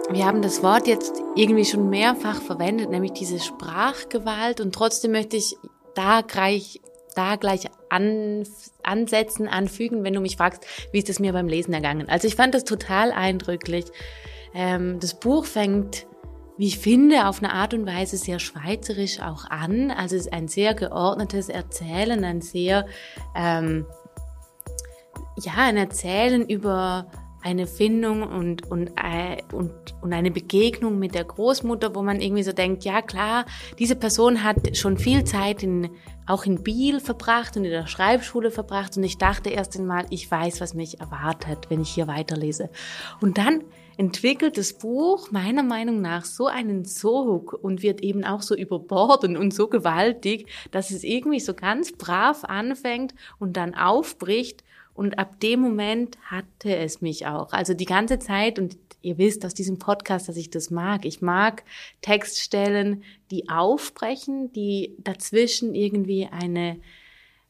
Wir 0.10 0.26
haben 0.26 0.41
das 0.41 0.63
Wort 0.63 0.88
jetzt 0.88 1.21
irgendwie 1.36 1.65
schon 1.65 1.89
mehrfach 1.89 2.41
verwendet, 2.41 2.91
nämlich 2.91 3.12
diese 3.12 3.39
Sprachgewalt 3.39 4.62
und 4.62 4.73
trotzdem 4.73 5.12
möchte 5.12 5.36
ich 5.36 5.58
da 5.95 6.21
gleich, 6.21 6.80
da 7.18 7.36
gleich 7.36 7.66
an, 7.90 8.44
ansetzen, 8.84 9.48
anfügen, 9.48 10.04
wenn 10.04 10.14
du 10.14 10.22
mich 10.22 10.38
fragst, 10.38 10.66
wie 10.92 11.00
ist 11.00 11.10
es 11.10 11.20
mir 11.20 11.34
beim 11.34 11.48
Lesen 11.48 11.74
ergangen. 11.74 12.10
Also 12.10 12.28
ich 12.28 12.36
fand 12.36 12.54
das 12.54 12.64
total 12.64 13.12
eindrücklich. 13.12 13.86
Ähm, 14.54 15.00
das 15.00 15.20
Buch 15.20 15.46
fängt, 15.46 16.06
wie 16.58 16.68
ich 16.68 16.80
finde, 16.80 17.28
auf 17.28 17.44
eine 17.44 17.54
Art 17.54 17.74
und 17.74 17.86
Weise 17.86 18.18
sehr 18.18 18.40
schweizerisch 18.40 19.22
auch 19.22 19.46
an. 19.46 19.92
Also 19.92 20.16
es 20.16 20.28
ist 20.28 20.34
ein 20.34 20.48
sehr 20.48 20.74
geordnetes 20.74 21.50
Erzählen, 21.50 22.24
ein 22.24 22.42
sehr, 22.42 22.88
ähm, 23.36 23.86
ja, 25.40 25.54
ein 25.58 25.78
Erzählen 25.78 26.48
über 26.48 27.08
eine 27.48 27.66
Findung 27.66 28.24
und, 28.24 28.70
und, 28.70 28.90
äh, 28.98 29.42
und, 29.54 29.72
und 30.02 30.12
eine 30.12 30.32
Begegnung 30.32 31.00
mit 31.00 31.16
der 31.16 31.24
Großmutter, 31.24 31.96
wo 31.96 32.04
man 32.04 32.20
irgendwie 32.20 32.44
so 32.44 32.52
denkt, 32.52 32.84
ja 32.84 33.02
klar, 33.02 33.46
diese 33.80 33.96
Person 33.96 34.44
hat 34.44 34.76
schon 34.76 34.98
viel 34.98 35.24
Zeit 35.24 35.64
in, 35.64 35.90
auch 36.26 36.46
in 36.46 36.62
Biel 36.62 37.00
verbracht 37.00 37.56
und 37.56 37.64
in 37.64 37.72
der 37.72 37.88
Schreibschule 37.88 38.52
verbracht 38.52 38.98
und 38.98 39.04
ich 39.04 39.18
dachte 39.18 39.50
erst 39.50 39.78
einmal, 39.78 40.06
ich 40.10 40.30
weiß, 40.30 40.60
was 40.60 40.74
mich 40.74 41.00
erwartet, 41.00 41.70
wenn 41.70 41.82
ich 41.82 41.90
hier 41.90 42.08
weiterlese. 42.08 42.70
Und 43.22 43.38
dann 43.38 43.64
entwickelt 43.96 44.58
das 44.58 44.74
Buch 44.74 45.32
meiner 45.32 45.64
Meinung 45.64 46.02
nach 46.02 46.26
so 46.26 46.48
einen 46.48 46.84
Sog 46.84 47.54
und 47.54 47.82
wird 47.82 48.02
eben 48.02 48.26
auch 48.26 48.42
so 48.42 48.56
überbordend 48.56 49.38
und 49.38 49.54
so 49.54 49.68
gewaltig, 49.68 50.48
dass 50.72 50.92
es 50.92 51.04
irgendwie 51.04 51.40
so 51.40 51.54
ganz 51.54 51.94
brav 51.94 52.44
anfängt 52.44 53.16
und 53.40 53.58
dann 53.58 53.74
aufbricht 53.74 54.64
und 54.98 55.20
ab 55.20 55.40
dem 55.40 55.62
Moment 55.62 56.18
hatte 56.24 56.76
es 56.76 57.02
mich 57.02 57.28
auch. 57.28 57.54
Also 57.54 57.76
die 57.76 57.86
ganze 57.86 58.18
Zeit 58.18 58.58
und 58.58 58.78
ihr 59.04 59.20
wisst 59.20 59.46
aus 59.46 59.54
diesem 59.54 59.78
Podcast, 59.78 60.28
dass 60.28 60.38
ich 60.38 60.50
das 60.50 60.72
mag. 60.72 61.06
Ich 61.06 61.22
mag 61.22 61.64
Textstellen, 62.02 63.04
die 63.30 63.48
aufbrechen, 63.48 64.52
die 64.54 64.96
dazwischen 64.98 65.76
irgendwie 65.76 66.28
eine 66.32 66.80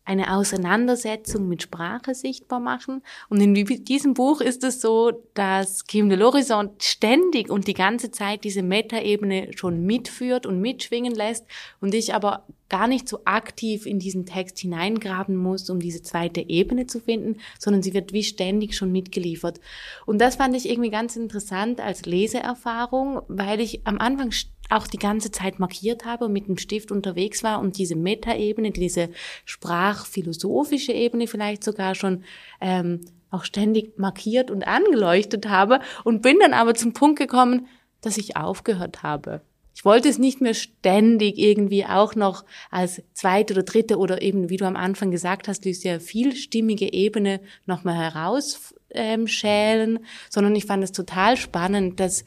eine 0.08 0.34
Auseinandersetzung 0.34 1.50
mit 1.50 1.63
Sprache 1.63 2.15
sichtbar 2.15 2.62
machen. 2.62 3.04
Und 3.28 3.41
in 3.41 3.54
diesem 3.54 4.13
Buch 4.13 4.39
ist 4.39 4.63
es 4.63 4.80
so, 4.80 5.12
dass 5.34 5.86
Kim 5.86 6.08
de 6.08 6.17
l'Horizon 6.17 6.70
ständig 6.80 7.50
und 7.50 7.67
die 7.67 7.74
ganze 7.74 8.10
Zeit 8.10 8.46
diese 8.46 8.63
Metaebene 8.63 9.50
schon 9.58 9.86
mitführt 9.86 10.46
und 10.46 10.62
mitschwingen 10.62 11.13
lässt 11.13 11.46
und 11.82 11.93
ich 11.93 12.13
aber 12.13 12.46
gar 12.70 12.88
nicht 12.88 13.08
so 13.08 13.20
aktiv 13.26 13.86
in 13.86 14.00
diesen 14.00 14.26
Text 14.26 14.60
hineingraben 14.60 15.36
muss, 15.36 15.70
um 15.70 15.80
diese 15.80 16.02
zweite 16.02 16.41
Ebene 16.41 16.88
zu 16.88 17.00
finden, 17.00 17.39
sondern 17.60 17.84
sie 17.84 17.93
wird 17.93 18.13
wie 18.13 18.24
ständig 18.24 18.76
schon 18.76 18.91
mitgeliefert. 18.91 19.60
Und 20.06 20.20
das 20.20 20.38
fand 20.38 20.56
ich 20.56 20.70
irgendwie 20.70 20.89
ganz 20.89 21.15
interessant 21.15 21.82
als 21.82 22.06
Leseerfahrung, 22.06 23.22
weil 23.28 23.60
ich 23.60 23.86
am 23.86 23.98
Anfang 24.00 24.32
auch 24.70 24.88
die 24.88 24.98
ganze 24.98 25.32
Zeit 25.32 25.60
markiert 25.60 26.06
habe 26.06 26.26
und 26.26 26.34
mit 26.34 26.48
dem 26.48 26.58
Stift 26.58 26.92
unterwegs 26.92 27.44
war 27.44 27.60
und 27.60 27.78
diese 27.78 27.96
Metaebene, 27.96 28.72
diese 28.72 29.10
sprachphilosophische 29.46 30.92
Ebene 30.92 31.28
vielleicht 31.28 31.64
sogar 31.64 31.96
schon 31.96 32.24
ähm, 32.62 33.02
auch 33.32 33.44
ständig 33.44 33.98
markiert 33.98 34.52
und 34.52 34.68
angeleuchtet 34.68 35.50
habe 35.50 35.80
und 36.04 36.22
bin 36.22 36.38
dann 36.40 36.54
aber 36.54 36.74
zum 36.74 36.94
Punkt 36.94 37.20
gekommen, 37.20 37.68
dass 38.02 38.18
ich 38.18 38.38
aufgehört 38.38 39.04
habe. 39.04 39.42
Ich 39.78 39.86
wollte 39.86 40.10
es 40.10 40.18
nicht 40.18 40.42
mehr 40.42 40.56
ständig 40.56 41.38
irgendwie 41.38 41.86
auch 41.86 42.16
noch 42.16 42.44
als 42.72 43.04
zweite 43.14 43.54
oder 43.54 43.62
dritte 43.62 43.98
oder 43.98 44.24
eben, 44.24 44.50
wie 44.50 44.58
du 44.58 44.66
am 44.66 44.76
Anfang 44.76 45.12
gesagt 45.12 45.48
hast, 45.48 45.66
diese 45.66 46.00
vielstimmige 46.00 46.92
Ebene 46.92 47.42
nochmal 47.68 47.96
herausschälen, 47.96 49.98
ähm, 49.98 50.06
sondern 50.32 50.56
ich 50.56 50.66
fand 50.66 50.84
es 50.84 50.94
total 50.94 51.38
spannend, 51.38 52.00
dass 52.00 52.26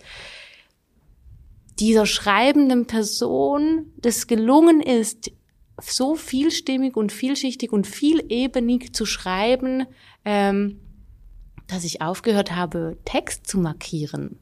dieser 1.81 2.07
schreibenden 2.07 2.87
Person 2.87 3.87
das 3.97 4.27
gelungen 4.27 4.81
ist, 4.81 5.33
so 5.81 6.15
vielstimmig 6.15 6.97
und 6.97 7.11
vielschichtig 7.11 7.73
und 7.73 7.87
vielebenig 7.87 8.93
zu 8.93 9.07
schreiben, 9.07 9.87
ähm, 10.25 10.79
dass 11.67 11.85
ich 11.85 12.03
aufgehört 12.03 12.55
habe, 12.55 12.99
Text 13.05 13.47
zu 13.47 13.59
markieren. 13.59 14.39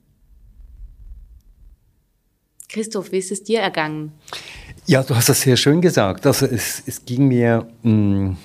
Christoph, 2.69 3.13
wie 3.13 3.19
ist 3.19 3.31
es 3.31 3.45
dir 3.45 3.61
ergangen? 3.61 4.13
Ja, 4.87 5.03
du 5.03 5.15
hast 5.15 5.29
das 5.29 5.41
sehr 5.41 5.57
schön 5.57 5.81
gesagt. 5.81 6.27
Also 6.27 6.47
es, 6.47 6.83
es 6.87 7.05
ging 7.05 7.29
mir 7.29 7.69
mh, 7.83 7.93
mm, 7.93 8.37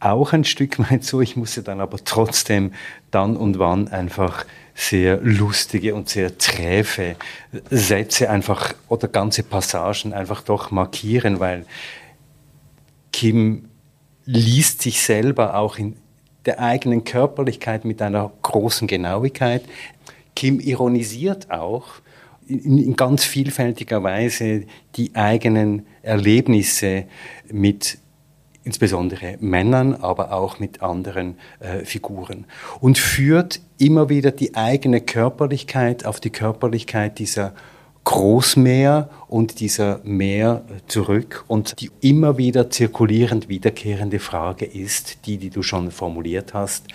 auch 0.00 0.32
ein 0.32 0.44
Stück 0.44 0.78
weit 0.90 1.04
so. 1.04 1.20
Ich 1.20 1.36
musste 1.36 1.62
dann 1.62 1.80
aber 1.80 1.98
trotzdem 2.04 2.72
dann 3.10 3.36
und 3.36 3.58
wann 3.58 3.88
einfach 3.88 4.44
sehr 4.74 5.18
lustige 5.22 5.94
und 5.94 6.08
sehr 6.08 6.38
träfe 6.38 7.16
Sätze 7.70 8.30
einfach 8.30 8.74
oder 8.88 9.08
ganze 9.08 9.42
Passagen 9.42 10.12
einfach 10.12 10.42
doch 10.42 10.70
markieren, 10.70 11.40
weil 11.40 11.66
Kim 13.12 13.68
liest 14.24 14.82
sich 14.82 15.02
selber 15.02 15.56
auch 15.56 15.78
in 15.78 15.96
der 16.46 16.60
eigenen 16.60 17.04
Körperlichkeit 17.04 17.84
mit 17.84 18.02
einer 18.02 18.32
großen 18.42 18.88
Genauigkeit. 18.88 19.64
Kim 20.34 20.60
ironisiert 20.60 21.50
auch 21.50 21.86
in, 22.48 22.78
in 22.78 22.96
ganz 22.96 23.24
vielfältiger 23.24 24.02
Weise 24.02 24.64
die 24.96 25.14
eigenen 25.14 25.86
Erlebnisse 26.02 27.04
mit 27.50 27.98
insbesondere 28.64 29.36
Männern, 29.40 29.94
aber 29.94 30.32
auch 30.32 30.58
mit 30.58 30.82
anderen 30.82 31.36
äh, 31.60 31.84
Figuren. 31.84 32.46
Und 32.80 32.98
führt 32.98 33.60
immer 33.78 34.08
wieder 34.08 34.30
die 34.30 34.54
eigene 34.54 35.00
Körperlichkeit 35.00 36.06
auf 36.06 36.20
die 36.20 36.30
Körperlichkeit 36.30 37.18
dieser 37.18 37.54
Großmeer 38.04 39.08
und 39.28 39.60
dieser 39.60 40.00
Meer 40.04 40.64
zurück. 40.86 41.44
Und 41.48 41.80
die 41.80 41.90
immer 42.00 42.38
wieder 42.38 42.70
zirkulierend 42.70 43.48
wiederkehrende 43.48 44.18
Frage 44.18 44.64
ist, 44.64 45.26
die, 45.26 45.38
die 45.38 45.50
du 45.50 45.62
schon 45.62 45.90
formuliert 45.90 46.54
hast, 46.54 46.86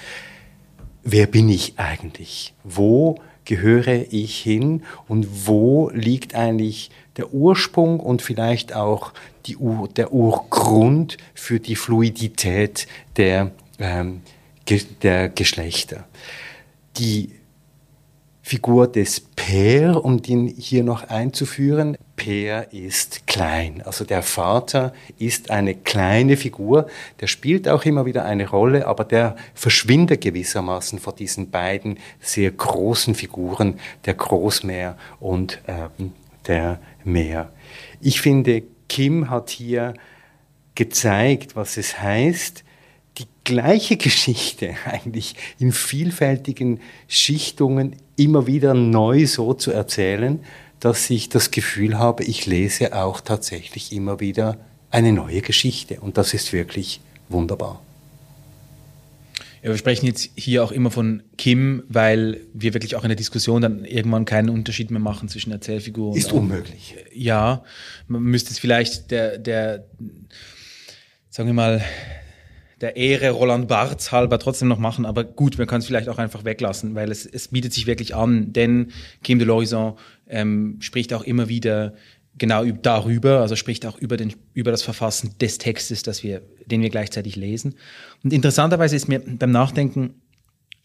wer 1.03 1.27
bin 1.27 1.49
ich 1.49 1.73
eigentlich? 1.77 2.53
Wo 2.63 3.19
gehöre 3.47 4.11
ich 4.11 4.39
hin 4.39 4.83
und 5.07 5.47
wo 5.47 5.89
liegt 5.93 6.35
eigentlich 6.35 6.91
der 7.15 7.33
Ursprung 7.33 7.99
und 7.99 8.21
vielleicht 8.21 8.75
auch 8.75 9.13
Ur, 9.57 9.87
der 9.87 10.11
Urgrund 10.11 11.17
für 11.33 11.61
die 11.61 11.77
Fluidität 11.77 12.85
der, 13.15 13.51
ähm, 13.79 14.21
der 15.01 15.29
Geschlechter. 15.29 16.05
Die 16.97 17.36
Figur 18.47 18.87
des 18.87 19.19
Per, 19.19 20.05
um 20.05 20.21
den 20.21 20.47
hier 20.47 20.81
noch 20.85 21.09
einzuführen. 21.09 21.97
Per 22.15 22.71
ist 22.71 23.27
klein. 23.27 23.81
Also 23.83 24.05
der 24.05 24.23
Vater 24.23 24.93
ist 25.19 25.51
eine 25.51 25.75
kleine 25.75 26.37
Figur. 26.37 26.87
Der 27.19 27.27
spielt 27.27 27.67
auch 27.67 27.83
immer 27.83 28.05
wieder 28.05 28.23
eine 28.23 28.47
Rolle, 28.49 28.87
aber 28.87 29.03
der 29.03 29.35
verschwindet 29.53 30.21
gewissermaßen 30.21 30.99
vor 30.99 31.13
diesen 31.13 31.51
beiden 31.51 31.99
sehr 32.21 32.49
großen 32.49 33.15
Figuren, 33.15 33.81
der 34.05 34.13
Großmeer 34.13 34.97
und 35.19 35.61
ähm, 35.67 36.13
der 36.47 36.79
Meer. 37.03 37.51
Ich 37.99 38.21
finde, 38.21 38.63
Kim 38.87 39.29
hat 39.29 39.49
hier 39.49 39.93
gezeigt, 40.73 41.57
was 41.57 41.75
es 41.75 42.01
heißt, 42.01 42.63
die 43.17 43.27
gleiche 43.43 43.97
Geschichte 43.97 44.75
eigentlich 44.85 45.35
in 45.59 45.73
vielfältigen 45.73 46.79
Schichtungen 47.09 47.97
immer 48.17 48.47
wieder 48.47 48.73
neu 48.73 49.25
so 49.25 49.53
zu 49.53 49.71
erzählen, 49.71 50.39
dass 50.79 51.09
ich 51.09 51.29
das 51.29 51.51
Gefühl 51.51 51.97
habe, 51.97 52.23
ich 52.23 52.45
lese 52.45 52.93
auch 52.95 53.21
tatsächlich 53.21 53.93
immer 53.93 54.19
wieder 54.19 54.57
eine 54.91 55.13
neue 55.13 55.41
Geschichte. 55.41 55.99
Und 55.99 56.17
das 56.17 56.33
ist 56.33 56.53
wirklich 56.53 56.99
wunderbar. 57.29 57.81
Ja, 59.63 59.69
wir 59.71 59.77
sprechen 59.77 60.05
jetzt 60.05 60.29
hier 60.35 60.63
auch 60.63 60.71
immer 60.71 60.91
von 60.91 61.23
Kim, 61.37 61.83
weil 61.89 62.41
wir 62.53 62.73
wirklich 62.73 62.95
auch 62.95 63.03
in 63.03 63.09
der 63.09 63.15
Diskussion 63.15 63.61
dann 63.61 63.85
irgendwann 63.85 64.25
keinen 64.25 64.49
Unterschied 64.49 64.91
mehr 64.91 64.99
machen 64.99 65.29
zwischen 65.29 65.51
Erzählfigur 65.51 66.11
und. 66.11 66.17
Ist 66.17 66.31
unmöglich. 66.31 66.95
Ja, 67.13 67.63
man 68.07 68.21
müsste 68.21 68.51
es 68.51 68.59
vielleicht 68.59 69.09
der, 69.09 69.39
der, 69.39 69.85
sagen 71.29 71.49
wir 71.49 71.53
mal, 71.53 71.83
der 72.81 72.95
Ehre 72.95 73.31
Roland 73.31 73.67
Barths 73.67 74.11
halber 74.11 74.37
trotzdem 74.39 74.67
noch 74.67 74.77
machen, 74.77 75.05
aber 75.05 75.23
gut, 75.23 75.57
man 75.57 75.67
kann 75.67 75.79
es 75.79 75.87
vielleicht 75.87 76.09
auch 76.09 76.19
einfach 76.19 76.45
weglassen, 76.45 76.93
weil 76.95 77.11
es, 77.11 77.25
es 77.25 77.47
bietet 77.47 77.73
sich 77.73 77.87
wirklich 77.87 78.15
an, 78.15 78.53
denn 78.53 78.91
Kim 79.23 79.39
de 79.39 79.47
l'Horizon 79.47 79.95
ähm, 80.27 80.77
spricht 80.79 81.13
auch 81.13 81.23
immer 81.23 81.49
wieder 81.49 81.93
genau 82.37 82.65
darüber, 82.65 83.41
also 83.41 83.55
spricht 83.55 83.85
auch 83.85 83.97
über, 83.97 84.15
den, 84.15 84.33
über 84.53 84.69
das 84.69 84.83
Verfassen 84.83 85.35
des 85.39 85.57
Textes, 85.57 86.03
das 86.03 86.23
wir, 86.23 86.43
den 86.67 86.81
wir 86.81 86.89
gleichzeitig 86.89 87.35
lesen. 87.35 87.75
Und 88.23 88.31
interessanterweise 88.31 88.95
ist 88.95 89.07
mir 89.07 89.19
beim 89.19 89.51
Nachdenken 89.51 90.21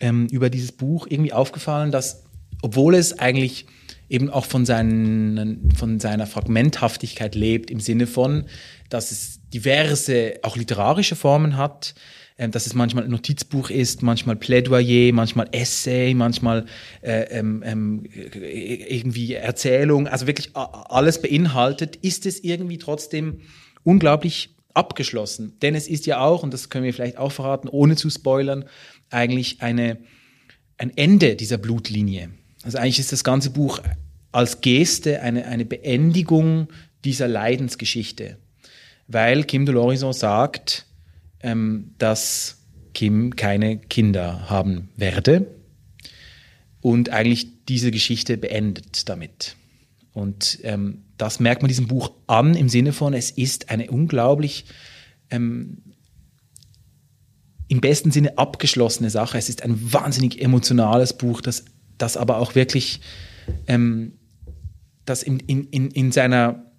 ähm, 0.00 0.28
über 0.30 0.48
dieses 0.48 0.72
Buch 0.72 1.06
irgendwie 1.08 1.34
aufgefallen, 1.34 1.92
dass, 1.92 2.24
obwohl 2.62 2.94
es 2.94 3.18
eigentlich 3.18 3.66
eben 4.08 4.30
auch 4.30 4.46
von, 4.46 4.64
seinen, 4.64 5.70
von 5.76 6.00
seiner 6.00 6.26
Fragmenthaftigkeit 6.26 7.34
lebt, 7.34 7.70
im 7.70 7.80
Sinne 7.80 8.06
von, 8.06 8.44
dass 8.88 9.10
es 9.10 9.41
diverse, 9.52 10.34
auch 10.42 10.56
literarische 10.56 11.16
Formen 11.16 11.56
hat, 11.56 11.94
ähm, 12.38 12.50
dass 12.50 12.66
es 12.66 12.74
manchmal 12.74 13.04
ein 13.04 13.10
Notizbuch 13.10 13.70
ist, 13.70 14.02
manchmal 14.02 14.36
Plädoyer, 14.36 15.12
manchmal 15.12 15.48
Essay, 15.52 16.14
manchmal 16.14 16.66
äh, 17.02 17.38
ähm, 17.38 17.62
ähm, 17.64 18.04
irgendwie 18.12 19.34
Erzählung, 19.34 20.08
also 20.08 20.26
wirklich 20.26 20.50
alles 20.54 21.20
beinhaltet, 21.20 21.96
ist 21.96 22.26
es 22.26 22.42
irgendwie 22.42 22.78
trotzdem 22.78 23.42
unglaublich 23.84 24.56
abgeschlossen. 24.74 25.58
Denn 25.60 25.74
es 25.74 25.86
ist 25.88 26.06
ja 26.06 26.20
auch, 26.20 26.42
und 26.42 26.54
das 26.54 26.70
können 26.70 26.84
wir 26.84 26.94
vielleicht 26.94 27.18
auch 27.18 27.32
verraten, 27.32 27.68
ohne 27.68 27.96
zu 27.96 28.08
spoilern, 28.10 28.64
eigentlich 29.10 29.60
eine, 29.60 29.98
ein 30.78 30.96
Ende 30.96 31.36
dieser 31.36 31.58
Blutlinie. 31.58 32.30
Also 32.62 32.78
eigentlich 32.78 32.98
ist 32.98 33.12
das 33.12 33.24
ganze 33.24 33.50
Buch 33.50 33.80
als 34.30 34.62
Geste 34.62 35.20
eine, 35.20 35.46
eine 35.46 35.64
Beendigung 35.64 36.68
dieser 37.04 37.28
Leidensgeschichte. 37.28 38.38
Weil 39.12 39.44
Kim 39.44 39.66
de 39.66 39.74
l'Horizon 39.74 40.12
sagt, 40.12 40.86
ähm, 41.40 41.94
dass 41.98 42.58
Kim 42.94 43.36
keine 43.36 43.78
Kinder 43.78 44.48
haben 44.48 44.88
werde 44.96 45.46
und 46.80 47.10
eigentlich 47.10 47.64
diese 47.66 47.90
Geschichte 47.90 48.36
beendet 48.36 49.08
damit. 49.08 49.56
Und 50.12 50.58
ähm, 50.62 51.04
das 51.16 51.40
merkt 51.40 51.62
man 51.62 51.68
diesem 51.68 51.86
Buch 51.86 52.12
an 52.26 52.54
im 52.54 52.68
Sinne 52.68 52.92
von, 52.92 53.14
es 53.14 53.30
ist 53.30 53.70
eine 53.70 53.90
unglaublich 53.90 54.66
ähm, 55.30 55.78
im 57.68 57.80
besten 57.80 58.10
Sinne 58.10 58.36
abgeschlossene 58.36 59.08
Sache. 59.08 59.38
Es 59.38 59.48
ist 59.48 59.62
ein 59.62 59.92
wahnsinnig 59.92 60.42
emotionales 60.42 61.14
Buch, 61.14 61.40
das, 61.40 61.64
das 61.96 62.16
aber 62.16 62.38
auch 62.38 62.54
wirklich 62.54 63.00
ähm, 63.66 64.18
das 65.04 65.22
in, 65.22 65.40
in, 65.40 65.64
in, 65.64 65.90
in, 65.90 66.12
seiner, 66.12 66.71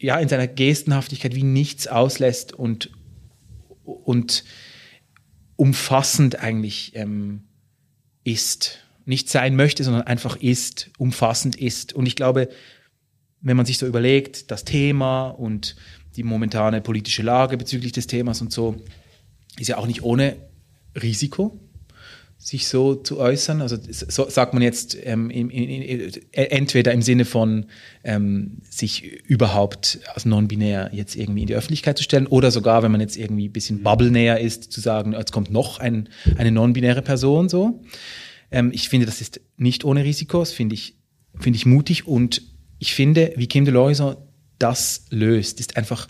ja, 0.00 0.18
in 0.18 0.28
seiner 0.28 0.46
Gestenhaftigkeit 0.46 1.34
wie 1.34 1.42
nichts 1.42 1.86
auslässt 1.86 2.52
und, 2.52 2.90
und 3.84 4.44
umfassend 5.56 6.36
eigentlich 6.40 6.92
ähm, 6.94 7.44
ist. 8.24 8.78
Nicht 9.04 9.28
sein 9.28 9.56
möchte, 9.56 9.84
sondern 9.84 10.02
einfach 10.02 10.36
ist, 10.36 10.90
umfassend 10.98 11.56
ist. 11.56 11.92
Und 11.94 12.06
ich 12.06 12.14
glaube, 12.14 12.48
wenn 13.40 13.56
man 13.56 13.66
sich 13.66 13.78
so 13.78 13.86
überlegt, 13.86 14.50
das 14.50 14.64
Thema 14.64 15.28
und 15.28 15.76
die 16.16 16.22
momentane 16.22 16.80
politische 16.80 17.22
Lage 17.22 17.56
bezüglich 17.56 17.92
des 17.92 18.06
Themas 18.06 18.40
und 18.40 18.52
so, 18.52 18.76
ist 19.58 19.68
ja 19.68 19.78
auch 19.78 19.86
nicht 19.86 20.02
ohne 20.02 20.36
Risiko 21.00 21.58
sich 22.38 22.68
so 22.68 22.94
zu 22.94 23.18
äußern? 23.18 23.60
Also 23.60 23.76
so, 23.90 24.30
sagt 24.30 24.54
man 24.54 24.62
jetzt 24.62 24.96
ähm, 25.04 25.28
in, 25.28 25.50
in, 25.50 25.82
in, 25.82 26.12
entweder 26.32 26.92
im 26.92 27.02
Sinne 27.02 27.24
von 27.24 27.66
ähm, 28.04 28.58
sich 28.70 29.04
überhaupt 29.26 30.00
als 30.14 30.24
non-binär 30.24 30.90
jetzt 30.92 31.16
irgendwie 31.16 31.42
in 31.42 31.48
die 31.48 31.54
Öffentlichkeit 31.54 31.98
zu 31.98 32.04
stellen 32.04 32.26
oder 32.28 32.50
sogar, 32.50 32.82
wenn 32.82 32.92
man 32.92 33.00
jetzt 33.00 33.16
irgendwie 33.16 33.48
ein 33.48 33.52
bisschen 33.52 33.82
bubble-näher 33.82 34.40
ist, 34.40 34.72
zu 34.72 34.80
sagen, 34.80 35.12
jetzt 35.12 35.32
kommt 35.32 35.50
noch 35.50 35.80
ein, 35.80 36.08
eine 36.36 36.52
non-binäre 36.52 37.02
Person 37.02 37.48
so. 37.48 37.82
Ähm, 38.50 38.70
ich 38.72 38.88
finde, 38.88 39.06
das 39.06 39.20
ist 39.20 39.40
nicht 39.56 39.84
ohne 39.84 40.04
Risiko, 40.04 40.38
das 40.40 40.52
finde 40.52 40.74
ich, 40.74 40.96
finde 41.38 41.56
ich 41.56 41.66
mutig 41.66 42.06
und 42.06 42.42
ich 42.78 42.94
finde, 42.94 43.32
wie 43.36 43.48
Kim 43.48 43.64
de 43.64 43.74
Loiseau 43.74 44.28
das 44.58 45.06
löst, 45.10 45.60
ist 45.60 45.76
einfach 45.76 46.06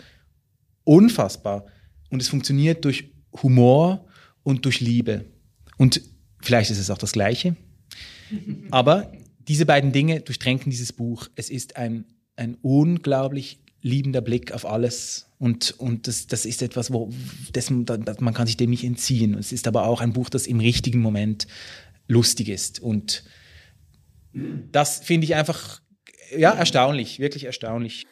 unfassbar 0.83 1.65
und 2.09 2.21
es 2.21 2.29
funktioniert 2.29 2.85
durch 2.85 3.11
Humor 3.43 4.05
und 4.43 4.65
durch 4.65 4.79
Liebe. 4.79 5.25
Und 5.77 6.01
Vielleicht 6.41 6.71
ist 6.71 6.79
es 6.79 6.89
auch 6.89 6.97
das 6.97 7.11
Gleiche. 7.11 7.55
Aber 8.71 9.11
diese 9.47 9.65
beiden 9.65 9.91
Dinge 9.91 10.21
durchtränken 10.21 10.69
dieses 10.69 10.93
Buch. 10.93 11.27
Es 11.35 11.49
ist 11.49 11.75
ein, 11.75 12.05
ein 12.35 12.57
unglaublich 12.61 13.59
liebender 13.81 14.21
Blick 14.21 14.51
auf 14.51 14.65
alles. 14.65 15.27
Und, 15.39 15.71
und 15.79 16.07
das, 16.07 16.27
das 16.27 16.45
ist 16.45 16.61
etwas, 16.61 16.91
wo 16.91 17.11
dessen, 17.55 17.85
man 18.19 18.33
kann 18.33 18.47
sich 18.47 18.57
dem 18.57 18.69
nicht 18.69 18.83
entziehen. 18.83 19.33
Es 19.35 19.51
ist 19.51 19.67
aber 19.67 19.85
auch 19.85 20.01
ein 20.01 20.13
Buch, 20.13 20.29
das 20.29 20.47
im 20.47 20.59
richtigen 20.59 20.99
Moment 20.99 21.47
lustig 22.07 22.49
ist. 22.49 22.79
Und 22.79 23.23
das 24.71 24.99
finde 24.99 25.25
ich 25.25 25.35
einfach 25.35 25.81
ja, 26.37 26.51
erstaunlich, 26.51 27.19
wirklich 27.19 27.45
erstaunlich. 27.45 28.05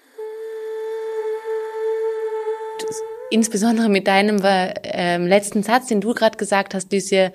Insbesondere 3.29 3.89
mit 3.89 4.07
deinem 4.07 4.39
äh, 4.43 5.17
letzten 5.17 5.63
Satz, 5.63 5.87
den 5.87 6.01
du 6.01 6.13
gerade 6.13 6.37
gesagt 6.37 6.73
hast, 6.73 6.91
Lucia, 6.91 7.31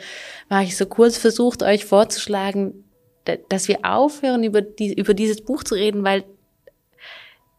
war 0.48 0.62
ich 0.62 0.76
so 0.76 0.86
kurz 0.86 1.16
versucht, 1.16 1.62
euch 1.62 1.84
vorzuschlagen, 1.84 2.84
dass 3.48 3.68
wir 3.68 3.80
aufhören, 3.84 4.42
über, 4.42 4.62
die, 4.62 4.94
über 4.94 5.14
dieses 5.14 5.42
Buch 5.42 5.62
zu 5.62 5.74
reden, 5.74 6.02
weil, 6.02 6.24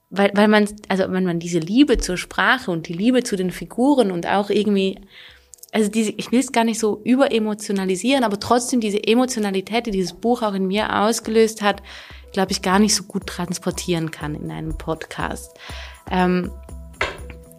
weil, 0.09 0.31
weil 0.33 0.47
man, 0.47 0.67
also 0.89 1.05
wenn 1.09 1.23
man 1.23 1.39
diese 1.39 1.59
Liebe 1.59 1.97
zur 1.97 2.17
Sprache 2.17 2.69
und 2.69 2.87
die 2.87 2.93
Liebe 2.93 3.23
zu 3.23 3.35
den 3.35 3.51
Figuren 3.51 4.11
und 4.11 4.27
auch 4.27 4.49
irgendwie, 4.49 4.99
also 5.71 5.89
diese, 5.89 6.11
ich 6.17 6.31
will 6.31 6.39
es 6.39 6.51
gar 6.51 6.65
nicht 6.65 6.79
so 6.79 7.01
überemotionalisieren, 7.03 8.23
aber 8.23 8.39
trotzdem 8.39 8.79
diese 8.79 9.03
Emotionalität, 9.03 9.85
die 9.85 9.91
dieses 9.91 10.13
Buch 10.13 10.41
auch 10.41 10.53
in 10.53 10.67
mir 10.67 11.01
ausgelöst 11.01 11.61
hat, 11.61 11.81
glaube 12.33 12.51
ich, 12.51 12.61
gar 12.61 12.79
nicht 12.79 12.95
so 12.95 13.03
gut 13.03 13.27
transportieren 13.27 14.11
kann 14.11 14.35
in 14.35 14.51
einem 14.51 14.77
Podcast. 14.77 15.51
Ähm, 16.11 16.51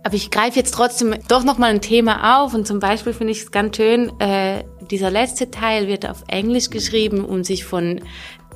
aber 0.04 0.14
ich 0.14 0.30
greife 0.30 0.58
jetzt 0.58 0.74
trotzdem 0.74 1.14
doch 1.28 1.44
nochmal 1.44 1.70
ein 1.70 1.80
Thema 1.80 2.42
auf 2.42 2.54
und 2.54 2.66
zum 2.66 2.78
Beispiel 2.78 3.14
finde 3.14 3.32
ich 3.32 3.40
es 3.40 3.50
ganz 3.50 3.76
schön, 3.76 4.12
äh, 4.20 4.62
dieser 4.90 5.10
letzte 5.10 5.50
Teil 5.50 5.88
wird 5.88 6.08
auf 6.08 6.24
Englisch 6.28 6.68
geschrieben, 6.68 7.24
um 7.24 7.42
sich 7.42 7.64
von 7.64 8.00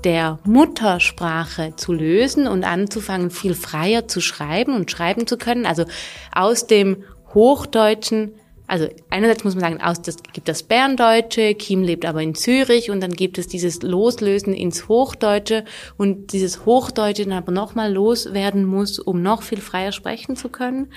der 0.04 0.38
Muttersprache 0.44 1.74
zu 1.74 1.92
lösen 1.92 2.46
und 2.46 2.64
anzufangen, 2.64 3.30
viel 3.30 3.54
freier 3.54 4.06
zu 4.06 4.20
schreiben 4.20 4.76
und 4.76 4.90
schreiben 4.90 5.26
zu 5.26 5.38
können. 5.38 5.64
Also 5.64 5.84
aus 6.32 6.66
dem 6.66 7.02
Hochdeutschen 7.34 8.34
also 8.68 8.86
einerseits 9.08 9.44
muss 9.44 9.54
man 9.54 9.62
sagen, 9.62 9.80
aus 9.80 10.02
das 10.02 10.22
gibt 10.22 10.46
das 10.46 10.62
Berndeutsche, 10.62 11.54
Kim 11.54 11.82
lebt 11.82 12.04
aber 12.04 12.22
in 12.22 12.34
Zürich 12.34 12.90
und 12.90 13.00
dann 13.00 13.14
gibt 13.14 13.38
es 13.38 13.48
dieses 13.48 13.82
Loslösen 13.82 14.52
ins 14.52 14.88
Hochdeutsche 14.88 15.64
und 15.96 16.34
dieses 16.34 16.66
Hochdeutsche 16.66 17.24
dann 17.24 17.32
aber 17.32 17.50
nochmal 17.50 17.92
loswerden 17.92 18.66
muss, 18.66 18.98
um 18.98 19.22
noch 19.22 19.42
viel 19.42 19.62
freier 19.62 19.90
sprechen 19.90 20.36
zu 20.36 20.50
können 20.50 20.92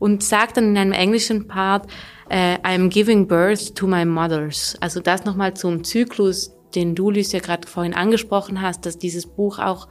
und 0.00 0.24
sagt 0.24 0.56
dann 0.56 0.70
in 0.70 0.76
einem 0.76 0.92
englischen 0.92 1.46
Part, 1.46 1.86
äh, 2.28 2.56
I'm 2.58 2.88
giving 2.88 3.28
birth 3.28 3.76
to 3.76 3.86
my 3.86 4.04
mothers. 4.04 4.76
Also 4.80 4.98
das 5.00 5.24
nochmal 5.24 5.54
zum 5.54 5.84
Zyklus, 5.84 6.56
den 6.74 6.96
du, 6.96 7.10
Lucia, 7.10 7.38
gerade 7.38 7.68
vorhin 7.68 7.94
angesprochen 7.94 8.60
hast, 8.60 8.84
dass 8.84 8.98
dieses 8.98 9.26
Buch 9.26 9.60
auch 9.60 9.86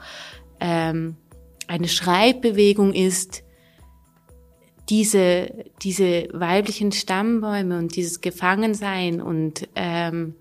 ähm, 0.60 1.16
eine 1.68 1.88
Schreibbewegung 1.88 2.94
ist, 2.94 3.44
diese, 4.92 5.54
diese 5.82 6.28
weiblichen 6.34 6.92
Stammbäume 6.92 7.78
und 7.80 7.96
dieses 7.96 8.20
Gefangensein 8.20 9.22
und 9.22 9.70
ähm, 9.74 10.36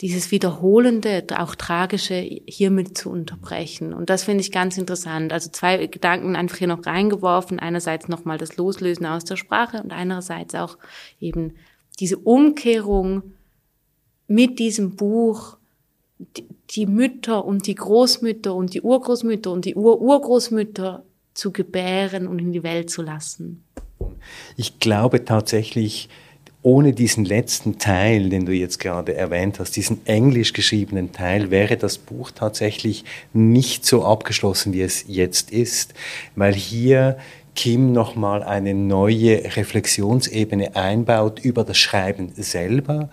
dieses 0.00 0.32
Wiederholende, 0.32 1.24
auch 1.36 1.54
Tragische 1.54 2.16
hiermit 2.16 2.98
zu 2.98 3.10
unterbrechen. 3.10 3.92
Und 3.92 4.10
das 4.10 4.24
finde 4.24 4.40
ich 4.40 4.50
ganz 4.50 4.76
interessant. 4.76 5.32
Also 5.32 5.50
zwei 5.50 5.86
Gedanken 5.86 6.34
einfach 6.34 6.56
hier 6.56 6.66
noch 6.66 6.84
reingeworfen. 6.84 7.60
Einerseits 7.60 8.08
nochmal 8.08 8.38
das 8.38 8.56
Loslösen 8.56 9.06
aus 9.06 9.24
der 9.24 9.36
Sprache 9.36 9.80
und 9.80 9.92
andererseits 9.92 10.56
auch 10.56 10.76
eben 11.20 11.54
diese 12.00 12.16
Umkehrung 12.16 13.22
mit 14.26 14.58
diesem 14.58 14.96
Buch, 14.96 15.58
die, 16.18 16.46
die 16.70 16.86
Mütter 16.86 17.44
und 17.44 17.68
die 17.68 17.76
Großmütter 17.76 18.52
und 18.52 18.74
die 18.74 18.80
Urgroßmütter 18.80 19.52
und 19.52 19.64
die 19.64 19.76
Ururgroßmütter 19.76 21.04
zu 21.34 21.52
gebären 21.52 22.26
und 22.26 22.38
in 22.38 22.52
die 22.52 22.62
Welt 22.62 22.90
zu 22.90 23.02
lassen. 23.02 23.64
Ich 24.56 24.78
glaube 24.78 25.24
tatsächlich, 25.24 26.08
ohne 26.62 26.92
diesen 26.92 27.24
letzten 27.24 27.78
Teil, 27.78 28.28
den 28.28 28.44
du 28.44 28.52
jetzt 28.52 28.78
gerade 28.78 29.14
erwähnt 29.14 29.58
hast, 29.58 29.76
diesen 29.76 30.04
englisch 30.06 30.52
geschriebenen 30.52 31.12
Teil, 31.12 31.50
wäre 31.50 31.76
das 31.76 31.96
Buch 31.96 32.30
tatsächlich 32.30 33.04
nicht 33.32 33.86
so 33.86 34.04
abgeschlossen, 34.04 34.72
wie 34.74 34.82
es 34.82 35.04
jetzt 35.08 35.52
ist, 35.52 35.94
weil 36.36 36.52
hier 36.52 37.16
Kim 37.54 37.92
nochmal 37.92 38.42
eine 38.42 38.74
neue 38.74 39.56
Reflexionsebene 39.56 40.76
einbaut 40.76 41.40
über 41.40 41.64
das 41.64 41.78
Schreiben 41.78 42.32
selber, 42.36 43.10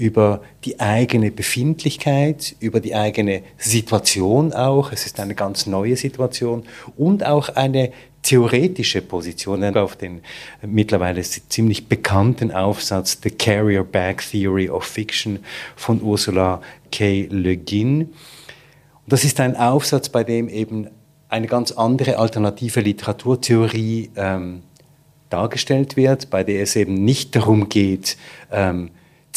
über 0.00 0.40
die 0.64 0.80
eigene 0.80 1.30
Befindlichkeit, 1.30 2.56
über 2.58 2.80
die 2.80 2.94
eigene 2.94 3.42
Situation 3.58 4.54
auch. 4.54 4.92
Es 4.92 5.04
ist 5.04 5.20
eine 5.20 5.34
ganz 5.34 5.66
neue 5.66 5.94
Situation 5.94 6.64
und 6.96 7.26
auch 7.26 7.50
eine 7.50 7.92
theoretische 8.22 9.02
Position 9.02 9.62
auf 9.76 9.96
den 9.96 10.22
mittlerweile 10.62 11.20
ziemlich 11.20 11.86
bekannten 11.86 12.50
Aufsatz 12.50 13.18
The 13.22 13.30
Carrier 13.30 13.84
Bag 13.84 14.22
Theory 14.22 14.70
of 14.70 14.84
Fiction 14.84 15.40
von 15.76 16.02
Ursula 16.02 16.62
K. 16.90 17.28
Le 17.30 17.58
Guin. 17.58 18.08
Das 19.06 19.24
ist 19.24 19.38
ein 19.38 19.54
Aufsatz, 19.54 20.08
bei 20.08 20.24
dem 20.24 20.48
eben 20.48 20.88
eine 21.28 21.46
ganz 21.46 21.72
andere 21.72 22.16
alternative 22.16 22.80
Literaturtheorie 22.80 24.10
ähm, 24.16 24.62
dargestellt 25.28 25.98
wird, 25.98 26.30
bei 26.30 26.42
der 26.42 26.62
es 26.62 26.74
eben 26.74 26.94
nicht 26.94 27.36
darum 27.36 27.68
geht, 27.68 28.16
ähm, 28.50 28.90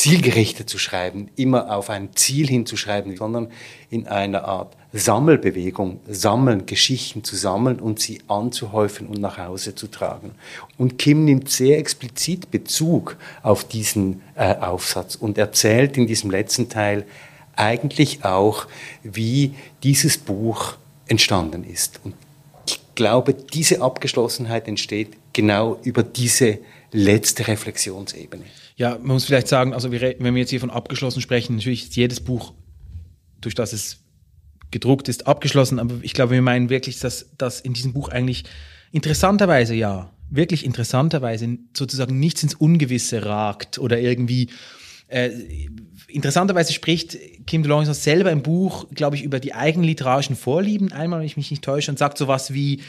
zielgerichtet 0.04 0.70
zu 0.70 0.78
schreiben, 0.78 1.30
immer 1.38 1.74
auf 1.74 1.90
ein 1.90 2.10
Ziel 2.14 2.46
hinzuschreiben, 2.46 3.16
sondern 3.16 3.48
in 3.90 4.06
einer 4.06 4.44
Art 4.44 4.76
Sammelbewegung, 4.92 6.02
sammeln, 6.10 6.66
Geschichten 6.66 7.24
zu 7.24 7.38
sammeln 7.38 7.80
und 7.80 8.02
sie 8.02 8.20
anzuhäufen 8.28 9.08
und 9.08 9.22
nach 9.22 9.38
Hause 9.38 9.76
zu 9.76 9.88
tragen. 9.88 10.32
Und 10.78 11.00
Kim 11.00 11.24
nimmt 11.24 11.50
sehr 11.50 11.78
explizit 11.78 12.52
Bezug 12.52 13.16
auf 13.44 13.64
diesen 13.64 14.22
äh, 14.36 14.56
Aufsatz 14.58 15.16
und 15.16 15.38
erzählt 15.38 15.96
in 15.96 16.06
diesem 16.06 16.32
letzten 16.32 16.68
Teil 16.68 17.06
eigentlich 17.56 18.26
auch, 18.26 18.68
wie 19.04 19.54
dieses 19.84 20.18
Buch 20.18 20.76
entstanden 21.08 21.64
ist. 21.64 22.02
Und 22.04 22.14
ich 22.68 22.82
glaube, 22.96 23.34
diese 23.34 23.82
Abgeschlossenheit 23.82 24.68
entsteht 24.68 25.14
genau 25.32 25.80
über 25.84 26.04
diese 26.04 26.58
letzte 26.92 27.48
Reflexionsebene. 27.48 28.44
Ja, 28.76 28.98
man 28.98 29.08
muss 29.08 29.26
vielleicht 29.26 29.48
sagen, 29.48 29.74
also 29.74 29.92
wenn 29.92 30.02
wir 30.02 30.40
jetzt 30.40 30.50
hier 30.50 30.60
von 30.60 30.72
abgeschlossen 30.72 31.22
sprechen, 31.22 31.56
natürlich 31.56 31.84
ist 31.84 31.96
jedes 31.96 32.20
Buch, 32.20 32.54
durch 33.42 33.56
das 33.56 33.74
es 33.74 34.00
gedruckt 34.72 35.08
ist, 35.10 35.28
abgeschlossen, 35.28 35.80
aber 35.80 35.96
ich 36.02 36.14
glaube, 36.14 36.32
wir 36.32 36.42
meinen 36.42 36.70
wirklich, 36.70 37.00
dass, 37.00 37.30
dass 37.38 37.62
in 37.62 37.74
diesem 37.74 37.94
Buch 37.94 38.10
eigentlich 38.10 38.46
interessanterweise 38.92 39.76
ja, 39.76 40.12
wirklich 40.30 40.66
interessanterweise 40.66 41.60
sozusagen 41.78 42.20
nichts 42.20 42.42
ins 42.42 42.56
Ungewisse 42.56 43.26
ragt 43.26 43.78
oder 43.78 44.00
irgendwie 44.00 44.50
äh, 45.08 45.30
interessanterweise 46.08 46.74
spricht 46.74 47.18
Kim 47.46 47.62
de 47.62 47.70
Lorison 47.70 47.94
selber 47.94 48.32
im 48.32 48.42
Buch, 48.42 48.88
glaube 48.94 49.16
ich, 49.16 49.24
über 49.24 49.40
die 49.40 49.54
eigenen 49.54 49.86
literarischen 49.86 50.36
Vorlieben, 50.36 50.92
einmal, 50.92 51.20
wenn 51.20 51.28
ich 51.28 51.38
mich 51.38 51.52
nicht 51.52 51.64
täusche, 51.64 51.92
und 51.92 52.00
sagt 52.00 52.18
sowas 52.18 52.54
wie, 52.54 52.82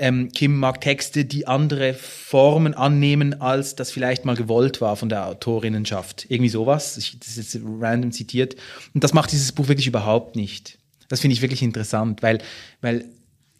ähm, 0.00 0.30
Kim 0.32 0.56
mag 0.56 0.80
Texte, 0.80 1.26
die 1.26 1.46
andere 1.46 1.92
Formen 1.92 2.74
annehmen, 2.74 3.40
als 3.40 3.76
das 3.76 3.90
vielleicht 3.90 4.24
mal 4.24 4.34
gewollt 4.34 4.80
war 4.80 4.96
von 4.96 5.10
der 5.10 5.26
Autorinnenschaft. 5.26 6.26
Irgendwie 6.28 6.48
sowas. 6.48 6.96
Ich, 6.96 7.18
das 7.20 7.36
ist 7.36 7.54
jetzt 7.54 7.64
random 7.64 8.10
zitiert. 8.10 8.56
Und 8.94 9.04
das 9.04 9.12
macht 9.12 9.30
dieses 9.30 9.52
Buch 9.52 9.68
wirklich 9.68 9.86
überhaupt 9.86 10.36
nicht. 10.36 10.78
Das 11.08 11.20
finde 11.20 11.34
ich 11.34 11.42
wirklich 11.42 11.62
interessant, 11.62 12.22
weil, 12.22 12.38
weil 12.80 13.04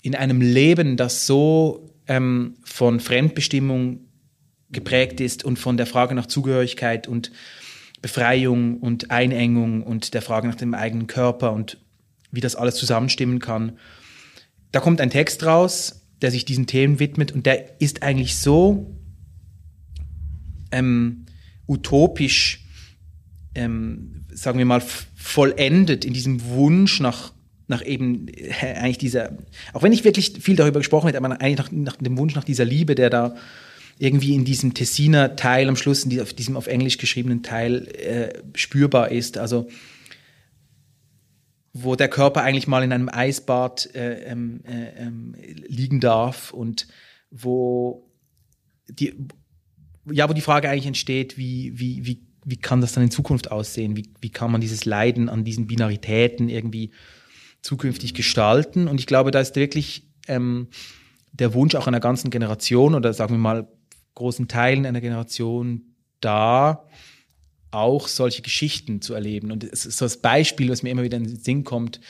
in 0.00 0.14
einem 0.14 0.40
Leben, 0.40 0.96
das 0.96 1.26
so 1.26 1.90
ähm, 2.08 2.56
von 2.64 3.00
Fremdbestimmung 3.00 4.00
geprägt 4.70 5.20
ist 5.20 5.44
und 5.44 5.58
von 5.58 5.76
der 5.76 5.86
Frage 5.86 6.14
nach 6.14 6.26
Zugehörigkeit 6.26 7.06
und 7.06 7.32
Befreiung 8.00 8.78
und 8.78 9.10
Einengung 9.10 9.82
und 9.82 10.14
der 10.14 10.22
Frage 10.22 10.48
nach 10.48 10.54
dem 10.54 10.72
eigenen 10.72 11.06
Körper 11.06 11.52
und 11.52 11.76
wie 12.30 12.40
das 12.40 12.56
alles 12.56 12.76
zusammenstimmen 12.76 13.40
kann. 13.40 13.78
Da 14.72 14.80
kommt 14.80 15.00
ein 15.00 15.10
Text 15.10 15.44
raus, 15.44 15.99
der 16.22 16.30
sich 16.30 16.44
diesen 16.44 16.66
Themen 16.66 16.98
widmet 16.98 17.32
und 17.32 17.46
der 17.46 17.80
ist 17.80 18.02
eigentlich 18.02 18.36
so 18.36 18.94
ähm, 20.72 21.26
utopisch, 21.66 22.64
ähm, 23.54 24.24
sagen 24.32 24.58
wir 24.58 24.66
mal, 24.66 24.82
vollendet 25.16 26.04
in 26.04 26.12
diesem 26.12 26.44
Wunsch 26.44 27.00
nach, 27.00 27.32
nach 27.68 27.84
eben 27.84 28.28
äh, 28.28 28.74
eigentlich 28.74 28.98
dieser, 28.98 29.36
auch 29.72 29.82
wenn 29.82 29.92
ich 29.92 30.04
wirklich 30.04 30.32
viel 30.40 30.56
darüber 30.56 30.80
gesprochen 30.80 31.06
hätte, 31.06 31.18
aber 31.18 31.40
eigentlich 31.40 31.58
nach, 31.58 31.72
nach 31.72 31.96
dem 31.96 32.18
Wunsch 32.18 32.34
nach 32.34 32.44
dieser 32.44 32.64
Liebe, 32.64 32.94
der 32.94 33.10
da 33.10 33.36
irgendwie 33.98 34.34
in 34.34 34.44
diesem 34.46 34.72
Tessiner 34.72 35.36
Teil 35.36 35.68
am 35.68 35.76
Schluss, 35.76 36.04
in 36.04 36.10
diesem 36.10 36.56
auf 36.56 36.66
Englisch 36.66 36.96
geschriebenen 36.96 37.42
Teil 37.42 37.86
äh, 37.88 38.32
spürbar 38.54 39.10
ist. 39.10 39.36
Also 39.36 39.68
wo 41.72 41.94
der 41.96 42.08
Körper 42.08 42.42
eigentlich 42.42 42.66
mal 42.66 42.82
in 42.82 42.92
einem 42.92 43.08
Eisbad 43.08 43.94
äh, 43.94 44.24
ähm, 44.24 44.62
äh, 44.64 45.06
ähm, 45.06 45.34
liegen 45.38 46.00
darf 46.00 46.52
und 46.52 46.88
wo 47.30 48.10
die 48.88 49.14
ja, 50.10 50.28
wo 50.28 50.32
die 50.32 50.40
Frage 50.40 50.68
eigentlich 50.68 50.86
entsteht, 50.86 51.36
wie, 51.36 51.78
wie, 51.78 52.06
wie, 52.06 52.22
wie 52.44 52.56
kann 52.56 52.80
das 52.80 52.92
dann 52.92 53.04
in 53.04 53.10
Zukunft 53.10 53.50
aussehen? 53.50 53.96
Wie, 53.96 54.10
wie 54.20 54.30
kann 54.30 54.50
man 54.50 54.60
dieses 54.60 54.84
Leiden 54.84 55.28
an 55.28 55.44
diesen 55.44 55.66
Binaritäten 55.66 56.48
irgendwie 56.48 56.90
zukünftig 57.62 58.14
gestalten? 58.14 58.88
Und 58.88 58.98
ich 58.98 59.06
glaube, 59.06 59.30
da 59.30 59.40
ist 59.40 59.56
wirklich 59.56 60.08
ähm, 60.28 60.68
der 61.32 61.54
Wunsch 61.54 61.74
auch 61.74 61.86
einer 61.86 62.00
ganzen 62.00 62.30
Generation 62.30 62.94
oder 62.94 63.12
sagen 63.12 63.34
wir 63.34 63.38
mal 63.38 63.68
großen 64.14 64.48
Teilen 64.48 64.86
einer 64.86 65.00
Generation 65.00 65.94
da, 66.20 66.86
auch 67.70 68.08
solche 68.08 68.42
Geschichten 68.42 69.00
zu 69.00 69.14
erleben. 69.14 69.50
Und 69.50 69.64
es 69.64 69.86
ist 69.86 69.98
so 69.98 70.04
das 70.04 70.16
Beispiel, 70.16 70.70
was 70.70 70.82
mir 70.82 70.90
immer 70.90 71.02
wieder 71.02 71.16
in 71.16 71.24
den 71.24 71.36
Sinn 71.36 71.64
kommt, 71.64 72.00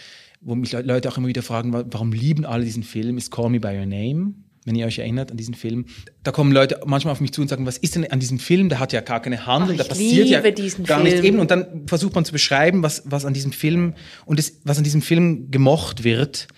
wo 0.40 0.54
mich 0.54 0.72
Leute 0.72 1.08
auch 1.08 1.18
immer 1.18 1.28
wieder 1.28 1.42
fragen, 1.42 1.72
warum 1.72 2.12
lieben 2.12 2.46
alle 2.46 2.64
diesen 2.64 2.82
Film, 2.82 3.18
ist 3.18 3.30
Call 3.30 3.50
Me 3.50 3.60
By 3.60 3.78
Your 3.78 3.86
Name, 3.86 4.34
wenn 4.64 4.74
ihr 4.74 4.86
euch 4.86 4.98
erinnert 4.98 5.30
an 5.30 5.36
diesen 5.36 5.54
Film. 5.54 5.86
Da 6.22 6.32
kommen 6.32 6.52
Leute 6.52 6.80
manchmal 6.86 7.12
auf 7.12 7.20
mich 7.20 7.32
zu 7.32 7.42
und 7.42 7.48
sagen, 7.48 7.66
was 7.66 7.76
ist 7.76 7.94
denn 7.94 8.10
an 8.10 8.20
diesem 8.20 8.38
Film? 8.38 8.70
Der 8.70 8.78
hat 8.78 8.92
ja 8.92 9.02
gar 9.02 9.20
keine 9.20 9.46
Handlung, 9.46 9.76
Ach, 9.78 9.84
da 9.84 9.88
passiert 9.88 10.28
ja 10.28 10.40
gar 10.84 11.02
nichts 11.02 11.20
eben. 11.20 11.38
Und 11.38 11.50
dann 11.50 11.86
versucht 11.86 12.14
man 12.14 12.24
zu 12.24 12.32
beschreiben, 12.32 12.82
was, 12.82 13.02
was 13.04 13.26
an 13.26 13.34
diesem 13.34 13.52
Film 13.52 13.94
und 14.24 14.38
das, 14.38 14.54
was 14.64 14.78
an 14.78 14.84
diesem 14.84 15.02
Film 15.02 15.50
gemocht 15.50 16.04
wird. 16.04 16.48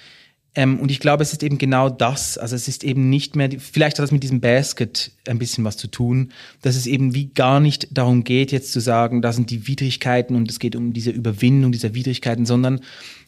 Ähm, 0.54 0.80
und 0.80 0.90
ich 0.90 1.00
glaube, 1.00 1.22
es 1.22 1.32
ist 1.32 1.42
eben 1.42 1.56
genau 1.56 1.88
das. 1.88 2.36
Also 2.36 2.54
es 2.54 2.68
ist 2.68 2.84
eben 2.84 3.08
nicht 3.08 3.36
mehr, 3.36 3.48
vielleicht 3.58 3.98
hat 3.98 4.02
das 4.02 4.10
mit 4.10 4.22
diesem 4.22 4.40
Basket 4.40 5.10
ein 5.26 5.38
bisschen 5.38 5.64
was 5.64 5.76
zu 5.76 5.88
tun, 5.88 6.32
dass 6.60 6.76
es 6.76 6.86
eben 6.86 7.14
wie 7.14 7.26
gar 7.26 7.58
nicht 7.60 7.88
darum 7.90 8.22
geht, 8.22 8.52
jetzt 8.52 8.72
zu 8.72 8.80
sagen, 8.80 9.22
da 9.22 9.32
sind 9.32 9.50
die 9.50 9.66
Widrigkeiten 9.66 10.36
und 10.36 10.50
es 10.50 10.58
geht 10.58 10.76
um 10.76 10.92
diese 10.92 11.10
Überwindung 11.10 11.72
dieser 11.72 11.94
Widrigkeiten, 11.94 12.44
sondern 12.44 12.80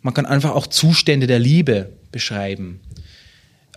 man 0.03 0.13
kann 0.13 0.27
einfach 0.27 0.51
auch 0.51 0.67
Zustände 0.67 1.27
der 1.27 1.39
Liebe 1.39 1.93
beschreiben 2.13 2.81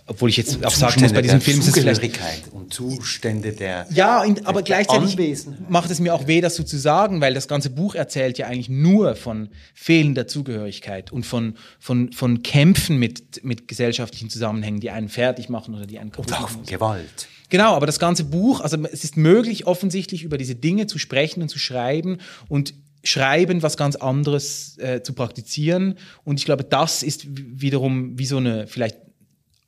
obwohl 0.08 0.30
ich 0.30 0.36
jetzt 0.36 0.56
und 0.56 0.66
auch 0.66 0.74
sagen 0.74 1.00
muss, 1.00 1.12
bei 1.12 1.22
diesem 1.22 1.40
Film 1.40 1.60
ist 1.60 1.68
es 1.68 1.74
vielleicht 1.74 2.52
und 2.52 2.72
Zustände 2.72 3.52
der 3.52 3.86
ja, 3.90 4.24
aber 4.44 4.62
gleichzeitig 4.62 5.46
macht 5.68 5.90
es 5.90 6.00
mir 6.00 6.14
auch 6.14 6.26
weh, 6.26 6.40
das 6.40 6.56
so 6.56 6.62
zu 6.62 6.78
sagen, 6.78 7.20
weil 7.20 7.34
das 7.34 7.46
ganze 7.46 7.70
Buch 7.70 7.94
erzählt 7.94 8.38
ja 8.38 8.46
eigentlich 8.46 8.68
nur 8.68 9.16
von 9.16 9.50
fehlender 9.74 10.26
Zugehörigkeit 10.26 11.12
und 11.12 11.26
von 11.26 11.54
von 11.78 12.12
von 12.12 12.42
Kämpfen 12.42 12.98
mit 12.98 13.44
mit 13.44 13.68
gesellschaftlichen 13.68 14.30
Zusammenhängen, 14.30 14.80
die 14.80 14.90
einen 14.90 15.08
fertig 15.08 15.48
machen 15.48 15.74
oder 15.74 15.86
die 15.86 15.98
einen 15.98 16.10
kaputt 16.10 16.30
machen. 16.30 16.42
Und 16.42 16.46
auch 16.46 16.50
von 16.50 16.66
Gewalt. 16.66 17.28
Genau, 17.50 17.74
aber 17.74 17.86
das 17.86 17.98
ganze 17.98 18.24
Buch, 18.24 18.60
also 18.60 18.76
es 18.92 19.04
ist 19.04 19.16
möglich 19.16 19.66
offensichtlich 19.66 20.22
über 20.22 20.36
diese 20.36 20.54
Dinge 20.54 20.86
zu 20.86 20.98
sprechen 20.98 21.42
und 21.42 21.48
zu 21.48 21.58
schreiben 21.58 22.18
und 22.48 22.74
Schreiben 23.04 23.62
was 23.62 23.76
ganz 23.76 23.94
anderes 23.94 24.76
äh, 24.78 25.02
zu 25.02 25.12
praktizieren. 25.12 25.94
Und 26.24 26.40
ich 26.40 26.44
glaube, 26.44 26.64
das 26.64 27.02
ist 27.04 27.26
wiederum 27.30 28.18
wie 28.18 28.26
so 28.26 28.38
eine 28.38 28.66
vielleicht 28.66 28.98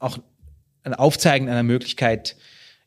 auch 0.01 0.19
ein 0.83 0.95
Aufzeigen 0.95 1.49
einer 1.49 1.63
Möglichkeit, 1.63 2.37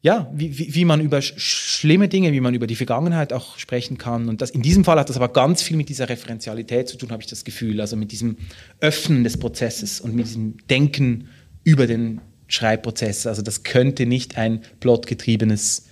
ja, 0.02 0.30
wie, 0.34 0.58
wie, 0.58 0.76
wie 0.76 0.86
man 0.86 1.00
über 1.00 1.22
sch 1.22 1.34
schlimme 1.38 2.10
Dinge, 2.10 2.34
wie 2.34 2.42
man 2.42 2.54
über 2.54 2.68
die 2.68 2.76
Vergangenheit 2.76 3.32
auch 3.32 3.58
sprechen 3.58 3.98
kann. 3.98 4.28
Und 4.28 4.42
das, 4.42 4.50
in 4.50 4.62
diesem 4.62 4.84
Fall 4.84 5.00
hat 5.00 5.10
das 5.10 5.16
aber 5.16 5.30
ganz 5.30 5.62
viel 5.62 5.78
mit 5.78 5.90
dieser 5.90 6.10
Referenzialität 6.10 6.90
zu 6.90 6.98
tun, 6.98 7.12
habe 7.12 7.24
ich 7.24 7.30
das 7.30 7.44
Gefühl. 7.46 7.80
Also 7.80 7.96
mit 7.96 8.12
diesem 8.12 8.38
Öffnen 8.82 9.24
des 9.24 9.38
Prozesses 9.38 10.02
und 10.02 10.14
mit 10.14 10.28
diesem 10.28 10.58
Denken 10.70 11.30
über 11.64 11.88
den 11.88 12.20
Schreibprozess. 12.48 13.26
Also 13.28 13.42
das 13.42 13.64
könnte 13.64 14.06
nicht 14.06 14.38
ein 14.38 14.62
plotgetriebenes, 14.82 15.88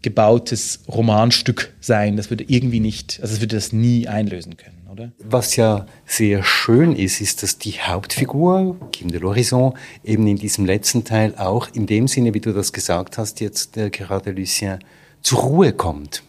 gebautes 0.00 0.80
Romanstück 0.88 1.74
sein. 1.80 2.16
Das 2.16 2.30
würde 2.30 2.44
irgendwie 2.48 2.80
nicht, 2.80 3.20
also 3.20 3.34
es 3.34 3.40
würde 3.40 3.56
das 3.56 3.72
nie 3.72 4.08
einlösen 4.08 4.56
können 4.56 4.81
oder? 4.92 5.12
Was 5.18 5.56
ja 5.56 5.86
sehr 6.06 6.44
schön 6.44 6.94
ist, 6.94 7.20
ist, 7.20 7.42
dass 7.42 7.58
die 7.58 7.80
Hauptfigur, 7.80 8.76
Kim 8.92 9.10
de 9.10 9.20
l'Horizon, 9.20 9.74
eben 10.04 10.26
in 10.26 10.36
diesem 10.36 10.66
letzten 10.66 11.04
Teil 11.04 11.34
auch 11.36 11.68
in 11.72 11.86
dem 11.86 12.06
Sinne, 12.06 12.34
wie 12.34 12.40
du 12.40 12.52
das 12.52 12.72
gesagt 12.72 13.18
hast, 13.18 13.40
jetzt 13.40 13.76
äh, 13.76 13.90
gerade 13.90 14.30
Lucien, 14.30 14.78
zur 15.22 15.40
Ruhe 15.40 15.72
kommt. 15.72 16.22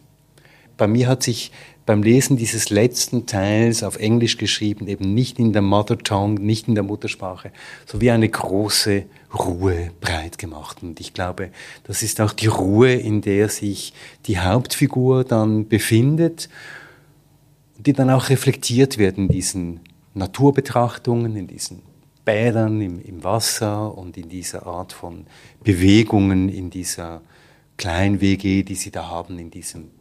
Bei 0.77 0.87
mir 0.87 1.07
hat 1.07 1.23
sich 1.23 1.51
beim 1.85 2.01
Lesen 2.01 2.37
dieses 2.37 2.69
letzten 2.69 3.25
Teils 3.25 3.83
auf 3.83 3.97
Englisch 3.97 4.37
geschrieben, 4.37 4.87
eben 4.87 5.13
nicht 5.13 5.37
in 5.37 5.51
der 5.51 5.61
Mother 5.61 5.97
Tongue, 5.97 6.39
nicht 6.39 6.67
in 6.67 6.75
der 6.75 6.83
Muttersprache, 6.83 7.51
so 7.85 7.99
wie 7.99 8.09
eine 8.09 8.29
große 8.29 9.03
Ruhe 9.37 9.91
breit 9.99 10.37
gemacht. 10.37 10.77
Und 10.81 11.01
ich 11.01 11.13
glaube, 11.13 11.49
das 11.83 12.01
ist 12.01 12.21
auch 12.21 12.31
die 12.31 12.47
Ruhe, 12.47 12.93
in 12.93 13.21
der 13.21 13.49
sich 13.49 13.93
die 14.25 14.39
Hauptfigur 14.39 15.25
dann 15.25 15.67
befindet 15.67 16.47
die 17.77 17.93
dann 17.93 18.09
auch 18.09 18.29
reflektiert 18.29 18.97
werden 18.97 19.25
in 19.25 19.33
diesen 19.33 19.79
Naturbetrachtungen, 20.13 21.35
in 21.35 21.47
diesen 21.47 21.81
Bädern 22.25 22.81
im, 22.81 23.01
im 23.01 23.23
Wasser 23.23 23.97
und 23.97 24.17
in 24.17 24.29
dieser 24.29 24.65
Art 24.65 24.93
von 24.93 25.25
Bewegungen, 25.63 26.49
in 26.49 26.69
dieser 26.69 27.21
kleinen 27.77 28.21
WG, 28.21 28.63
die 28.63 28.75
Sie 28.75 28.91
da 28.91 29.09
haben, 29.09 29.39
in 29.39 29.51
diesem 29.51 29.91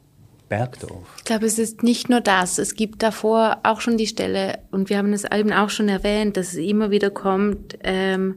Bergdorf. 0.48 1.08
Ich 1.18 1.24
glaube, 1.24 1.46
es 1.46 1.58
ist 1.58 1.82
nicht 1.82 2.10
nur 2.10 2.20
das. 2.20 2.58
Es 2.58 2.74
gibt 2.74 3.02
davor 3.02 3.60
auch 3.62 3.80
schon 3.80 3.96
die 3.96 4.06
Stelle, 4.06 4.58
und 4.70 4.90
wir 4.90 4.98
haben 4.98 5.12
es 5.12 5.24
eben 5.24 5.52
auch 5.52 5.70
schon 5.70 5.88
erwähnt, 5.88 6.36
dass 6.36 6.48
es 6.48 6.56
immer 6.56 6.90
wieder 6.90 7.10
kommt, 7.10 7.78
ähm, 7.82 8.36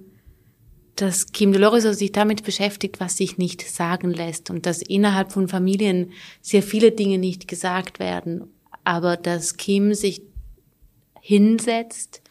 dass 0.96 1.34
Kim 1.34 1.52
Dolores 1.52 1.84
sich 2.00 2.14
damit 2.14 2.44
beschäftigt, 2.44 3.02
was 3.02 3.18
sich 3.18 3.38
nicht 3.38 3.70
sagen 3.70 4.12
lässt 4.12 4.50
und 4.50 4.66
dass 4.66 4.82
innerhalb 4.82 5.34
von 5.34 5.50
Familien 5.50 6.12
sehr 6.42 6.64
viele 6.64 6.94
Dinge 6.94 7.18
nicht 7.18 7.50
gesagt 7.50 8.00
werden, 8.00 8.46
aber 8.86 9.18
dass 9.18 9.58
Kim 9.58 9.94
sich 9.94 10.22
hinsetzt 11.20 12.22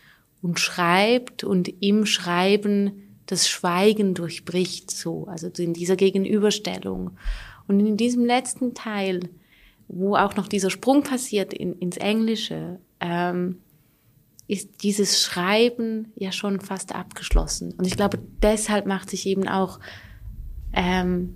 und 0.40 0.60
schreibt 0.60 1.44
und 1.44 1.68
im 1.82 2.06
Schreiben 2.06 3.02
das 3.26 3.48
Schweigen 3.48 4.14
durchbricht 4.14 4.90
so, 4.90 5.26
also 5.26 5.48
in 5.58 5.72
dieser 5.72 5.96
Gegenüberstellung. 5.96 7.12
Und 7.66 7.80
in 7.80 7.96
diesem 7.96 8.24
letzten 8.24 8.74
Teil, 8.74 9.20
wo 9.88 10.16
auch 10.16 10.36
noch 10.36 10.48
dieser 10.48 10.70
Sprung 10.70 11.02
passiert 11.02 11.52
in, 11.54 11.78
ins 11.78 11.96
Englische, 11.96 12.78
ähm, 13.00 13.60
ist 14.46 14.82
dieses 14.82 15.22
Schreiben 15.22 16.12
ja 16.16 16.30
schon 16.30 16.60
fast 16.60 16.94
abgeschlossen. 16.94 17.72
Und 17.78 17.86
ich 17.86 17.96
glaube, 17.96 18.18
deshalb 18.42 18.86
macht 18.86 19.08
sich 19.10 19.26
eben 19.26 19.48
auch 19.48 19.80
ähm, 20.74 21.34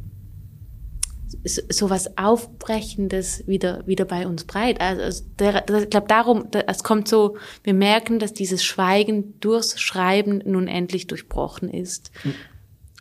so 1.45 1.91
was 1.91 2.16
Aufbrechendes 2.18 3.47
wieder, 3.47 3.86
wieder 3.86 4.05
bei 4.05 4.26
uns 4.26 4.45
breit. 4.45 4.80
Also 4.80 5.24
der, 5.39 5.62
der, 5.62 5.82
ich 5.82 5.91
glaube 5.91 6.09
darum, 6.09 6.49
es 6.66 6.82
kommt 6.82 7.09
so, 7.09 7.36
wir 7.62 7.74
merken, 7.74 8.18
dass 8.18 8.32
dieses 8.32 8.64
Schweigen 8.64 9.39
durchs 9.41 9.80
Schreiben 9.80 10.43
nun 10.45 10.68
endlich 10.68 11.07
durchbrochen 11.07 11.70
ist. 11.70 12.11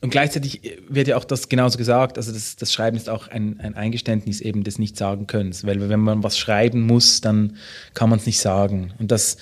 Und 0.01 0.11
gleichzeitig 0.11 0.77
wird 0.87 1.07
ja 1.07 1.17
auch 1.17 1.23
das 1.23 1.49
genauso 1.49 1.77
gesagt, 1.77 2.17
also 2.17 2.31
das, 2.31 2.55
das 2.55 2.71
Schreiben 2.71 2.97
ist 2.97 3.09
auch 3.09 3.27
ein, 3.29 3.59
ein 3.59 3.73
Eingeständnis 3.73 4.41
eben 4.41 4.63
des 4.63 4.77
Nicht-Sagen-Könnens, 4.77 5.65
weil 5.65 5.89
wenn 5.89 5.99
man 5.99 6.21
was 6.21 6.37
schreiben 6.37 6.81
muss, 6.81 7.21
dann 7.21 7.57
kann 7.95 8.09
man 8.09 8.19
es 8.19 8.27
nicht 8.27 8.39
sagen. 8.39 8.93
Und 8.99 9.11
das, 9.11 9.37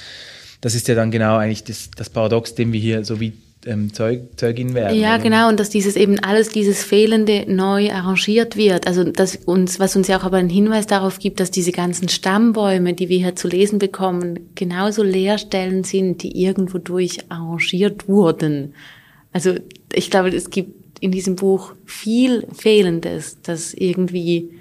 das 0.62 0.74
ist 0.74 0.88
ja 0.88 0.96
dann 0.96 1.12
genau 1.12 1.36
eigentlich 1.38 1.66
das, 1.66 1.92
das 1.92 2.10
Paradox, 2.10 2.56
dem 2.56 2.72
wir 2.72 2.80
hier 2.80 3.04
so 3.04 3.20
wie 3.20 3.34
ähm, 3.66 3.94
Zeug, 3.94 4.30
Zeugin 4.38 4.74
werden. 4.74 4.98
Ja, 4.98 5.16
oder? 5.16 5.24
genau, 5.24 5.50
und 5.50 5.60
dass 5.60 5.70
dieses 5.70 5.96
eben 5.96 6.20
alles, 6.20 6.50
dieses 6.50 6.84
Fehlende 6.84 7.46
neu 7.48 7.92
arrangiert 7.92 8.56
wird. 8.56 8.88
Also 8.88 9.04
das 9.04 9.36
uns, 9.36 9.80
was 9.80 9.96
uns 9.96 10.08
ja 10.08 10.20
auch 10.20 10.24
aber 10.24 10.38
einen 10.38 10.50
Hinweis 10.50 10.88
darauf 10.88 11.20
gibt, 11.20 11.40
dass 11.40 11.52
diese 11.52 11.72
ganzen 11.72 12.10
Stammbäume, 12.10 12.94
die 12.94 13.10
wir 13.10 13.20
hier 13.20 13.36
zu 13.36 13.48
lesen 13.48 13.80
bekommen, 13.80 14.52
genauso 14.56 15.04
Leerstellen 15.04 15.84
sind, 15.84 16.24
die 16.24 16.42
irgendwo 16.44 16.78
durch 16.78 17.20
arrangiert 17.30 18.08
wurden. 18.08 18.74
Also 19.32 19.56
ich 19.94 20.10
glaube, 20.12 20.30
es 20.30 20.50
gibt 20.50 21.02
in 21.02 21.12
diesem 21.12 21.36
Buch 21.36 21.74
viel 21.86 22.48
Fehlendes, 22.54 23.38
das 23.42 23.74
irgendwie 23.74 24.52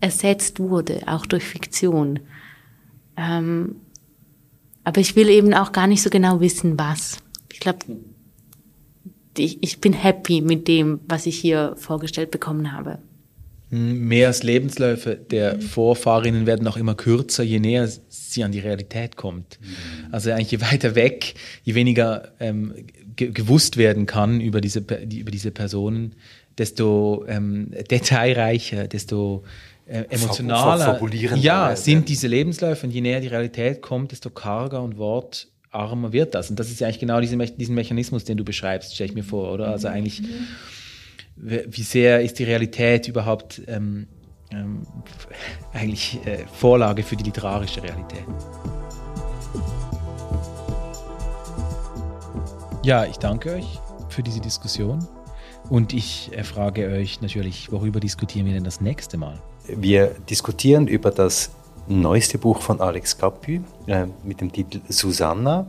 ersetzt 0.00 0.60
wurde, 0.60 1.00
auch 1.06 1.26
durch 1.26 1.44
Fiktion. 1.44 2.20
Ähm, 3.16 3.76
aber 4.84 5.00
ich 5.00 5.16
will 5.16 5.28
eben 5.28 5.54
auch 5.54 5.72
gar 5.72 5.86
nicht 5.86 6.02
so 6.02 6.10
genau 6.10 6.40
wissen, 6.40 6.78
was. 6.78 7.18
Ich 7.52 7.60
glaube, 7.60 7.78
ich, 9.38 9.62
ich 9.62 9.80
bin 9.80 9.92
happy 9.92 10.40
mit 10.40 10.68
dem, 10.68 11.00
was 11.08 11.26
ich 11.26 11.38
hier 11.38 11.74
vorgestellt 11.76 12.30
bekommen 12.30 12.72
habe. 12.72 12.98
Hm, 13.70 14.06
mehr 14.06 14.28
als 14.28 14.42
Lebensläufe 14.42 15.16
der 15.16 15.60
Vorfahrinnen 15.60 16.46
werden 16.46 16.66
auch 16.68 16.76
immer 16.76 16.94
kürzer, 16.94 17.42
je 17.42 17.58
näher 17.58 17.88
sie 18.08 18.44
an 18.44 18.52
die 18.52 18.60
Realität 18.60 19.16
kommt. 19.16 19.58
Mhm. 19.60 20.12
Also 20.12 20.30
eigentlich 20.30 20.52
je 20.52 20.60
weiter 20.60 20.94
weg, 20.94 21.34
je 21.64 21.74
weniger 21.74 22.32
ähm, 22.38 22.74
ge 23.16 23.30
gewusst 23.32 23.76
werden 23.76 24.06
kann 24.06 24.40
über 24.40 24.60
diese, 24.60 24.82
die, 24.82 25.18
über 25.18 25.30
diese 25.30 25.50
Personen, 25.50 26.14
desto 26.58 27.24
ähm, 27.28 27.72
detailreicher, 27.90 28.86
desto 28.86 29.42
äh, 29.86 30.04
emotionaler 30.10 31.00
ja, 31.36 31.76
sind 31.76 32.08
diese 32.08 32.28
Lebensläufe 32.28 32.86
und 32.86 32.92
je 32.92 33.00
näher 33.00 33.20
die 33.20 33.28
Realität 33.28 33.82
kommt, 33.82 34.12
desto 34.12 34.30
karger 34.30 34.82
und 34.82 34.98
wortarmer 35.76 36.12
wird 36.12 36.34
das. 36.34 36.50
Und 36.50 36.58
das 36.58 36.70
ist 36.70 36.80
ja 36.80 36.86
eigentlich 36.86 37.00
genau 37.00 37.20
diese, 37.20 37.36
diesen 37.36 37.74
Mechanismus, 37.74 38.24
den 38.24 38.36
du 38.36 38.44
beschreibst, 38.44 38.94
stelle 38.94 39.10
ich 39.10 39.14
mir 39.14 39.24
vor, 39.24 39.52
oder? 39.52 39.68
Also 39.68 39.88
eigentlich, 39.88 40.22
wie 41.36 41.82
sehr 41.82 42.22
ist 42.22 42.38
die 42.38 42.44
Realität 42.44 43.08
überhaupt 43.08 43.60
ähm, 43.66 44.06
ähm, 44.50 44.86
eigentlich 45.72 46.18
äh, 46.24 46.44
Vorlage 46.46 47.02
für 47.02 47.16
die 47.16 47.24
literarische 47.24 47.82
Realität? 47.82 48.24
Ja, 52.82 53.04
ich 53.04 53.16
danke 53.16 53.54
euch 53.54 53.78
für 54.08 54.22
diese 54.22 54.40
Diskussion 54.40 55.06
und 55.68 55.92
ich 55.92 56.30
äh, 56.32 56.44
frage 56.44 56.86
euch 56.88 57.20
natürlich, 57.20 57.72
worüber 57.72 57.98
diskutieren 57.98 58.46
wir 58.46 58.54
denn 58.54 58.64
das 58.64 58.80
nächste 58.80 59.16
Mal? 59.16 59.42
Wir 59.66 60.14
diskutieren 60.30 60.86
über 60.86 61.10
das 61.10 61.50
neueste 61.88 62.38
Buch 62.38 62.60
von 62.60 62.80
Alex 62.80 63.18
Capu 63.18 63.60
äh, 63.86 64.06
mit 64.24 64.40
dem 64.40 64.52
Titel 64.52 64.80
Susanna. 64.88 65.66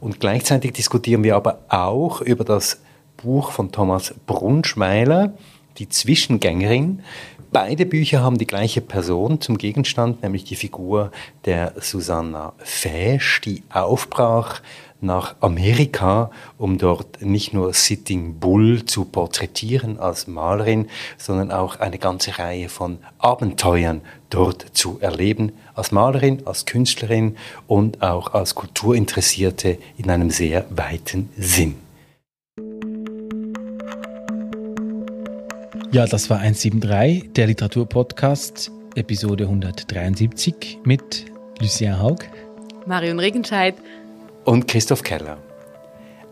Und 0.00 0.20
gleichzeitig 0.20 0.72
diskutieren 0.72 1.22
wir 1.24 1.36
aber 1.36 1.60
auch 1.68 2.20
über 2.20 2.44
das 2.44 2.80
Buch 3.16 3.50
von 3.50 3.72
Thomas 3.72 4.14
Brunschmeiler, 4.26 5.32
Die 5.78 5.88
Zwischengängerin. 5.88 7.02
Beide 7.50 7.86
Bücher 7.86 8.20
haben 8.22 8.36
die 8.36 8.46
gleiche 8.46 8.80
Person 8.80 9.40
zum 9.40 9.56
Gegenstand, 9.56 10.22
nämlich 10.22 10.44
die 10.44 10.56
Figur 10.56 11.10
der 11.46 11.72
Susanna 11.80 12.52
Fesch, 12.58 13.40
die 13.40 13.62
aufbrach 13.70 14.60
nach 15.00 15.36
Amerika, 15.40 16.30
um 16.56 16.78
dort 16.78 17.22
nicht 17.22 17.54
nur 17.54 17.72
Sitting 17.72 18.38
Bull 18.38 18.84
zu 18.84 19.04
porträtieren 19.04 19.98
als 19.98 20.26
Malerin, 20.26 20.88
sondern 21.16 21.50
auch 21.50 21.80
eine 21.80 21.98
ganze 21.98 22.38
Reihe 22.38 22.68
von 22.68 22.98
Abenteuern 23.18 24.00
dort 24.30 24.66
zu 24.72 24.98
erleben, 25.00 25.52
als 25.74 25.92
Malerin, 25.92 26.42
als 26.46 26.66
Künstlerin 26.66 27.36
und 27.66 28.02
auch 28.02 28.34
als 28.34 28.54
Kulturinteressierte 28.54 29.78
in 29.96 30.10
einem 30.10 30.30
sehr 30.30 30.66
weiten 30.70 31.30
Sinn. 31.36 31.76
Ja, 35.90 36.06
das 36.06 36.28
war 36.28 36.38
173, 36.38 37.32
der 37.32 37.46
Literaturpodcast, 37.46 38.70
Episode 38.94 39.44
173 39.44 40.80
mit 40.84 41.24
Lucien 41.60 41.98
Haug, 41.98 42.18
Marion 42.86 43.18
Regenscheid 43.18 43.74
und 44.48 44.66
Christoph 44.66 45.02
Keller. 45.02 45.36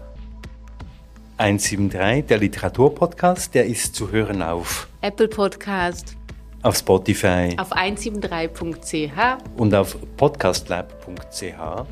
173, 1.38 2.28
der 2.28 2.38
Literaturpodcast, 2.38 3.56
der 3.56 3.66
ist 3.66 3.96
zu 3.96 4.12
hören 4.12 4.44
auf 4.44 4.88
Apple 5.02 5.30
Podcast, 5.30 6.16
auf 6.64 6.78
Spotify. 6.78 7.56
Auf 7.58 7.72
173.ch. 7.72 9.12
Und 9.58 9.74
auf 9.74 9.98
podcastlab.ch. 10.18 11.86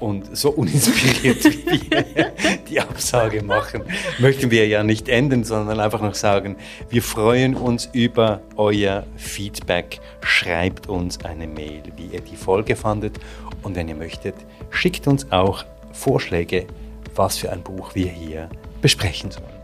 Und 0.00 0.36
so 0.36 0.50
uninspiriert 0.50 1.44
wie 1.44 1.90
wir 1.90 2.32
die 2.68 2.80
Absage 2.80 3.40
machen, 3.44 3.82
möchten 4.18 4.50
wir 4.50 4.66
ja 4.66 4.82
nicht 4.82 5.08
enden, 5.08 5.44
sondern 5.44 5.78
einfach 5.78 6.00
noch 6.00 6.14
sagen, 6.14 6.56
wir 6.90 7.02
freuen 7.02 7.54
uns 7.54 7.88
über 7.92 8.40
euer 8.56 9.04
Feedback. 9.16 10.00
Schreibt 10.22 10.88
uns 10.88 11.24
eine 11.24 11.46
Mail, 11.46 11.82
wie 11.96 12.06
ihr 12.06 12.20
die 12.20 12.34
Folge 12.34 12.74
fandet. 12.74 13.20
Und 13.62 13.76
wenn 13.76 13.86
ihr 13.86 13.94
möchtet, 13.94 14.34
schickt 14.70 15.06
uns 15.06 15.30
auch 15.30 15.64
Vorschläge, 15.92 16.66
was 17.14 17.38
für 17.38 17.52
ein 17.52 17.62
Buch 17.62 17.94
wir 17.94 18.08
hier 18.08 18.48
besprechen 18.80 19.30
sollen. 19.30 19.61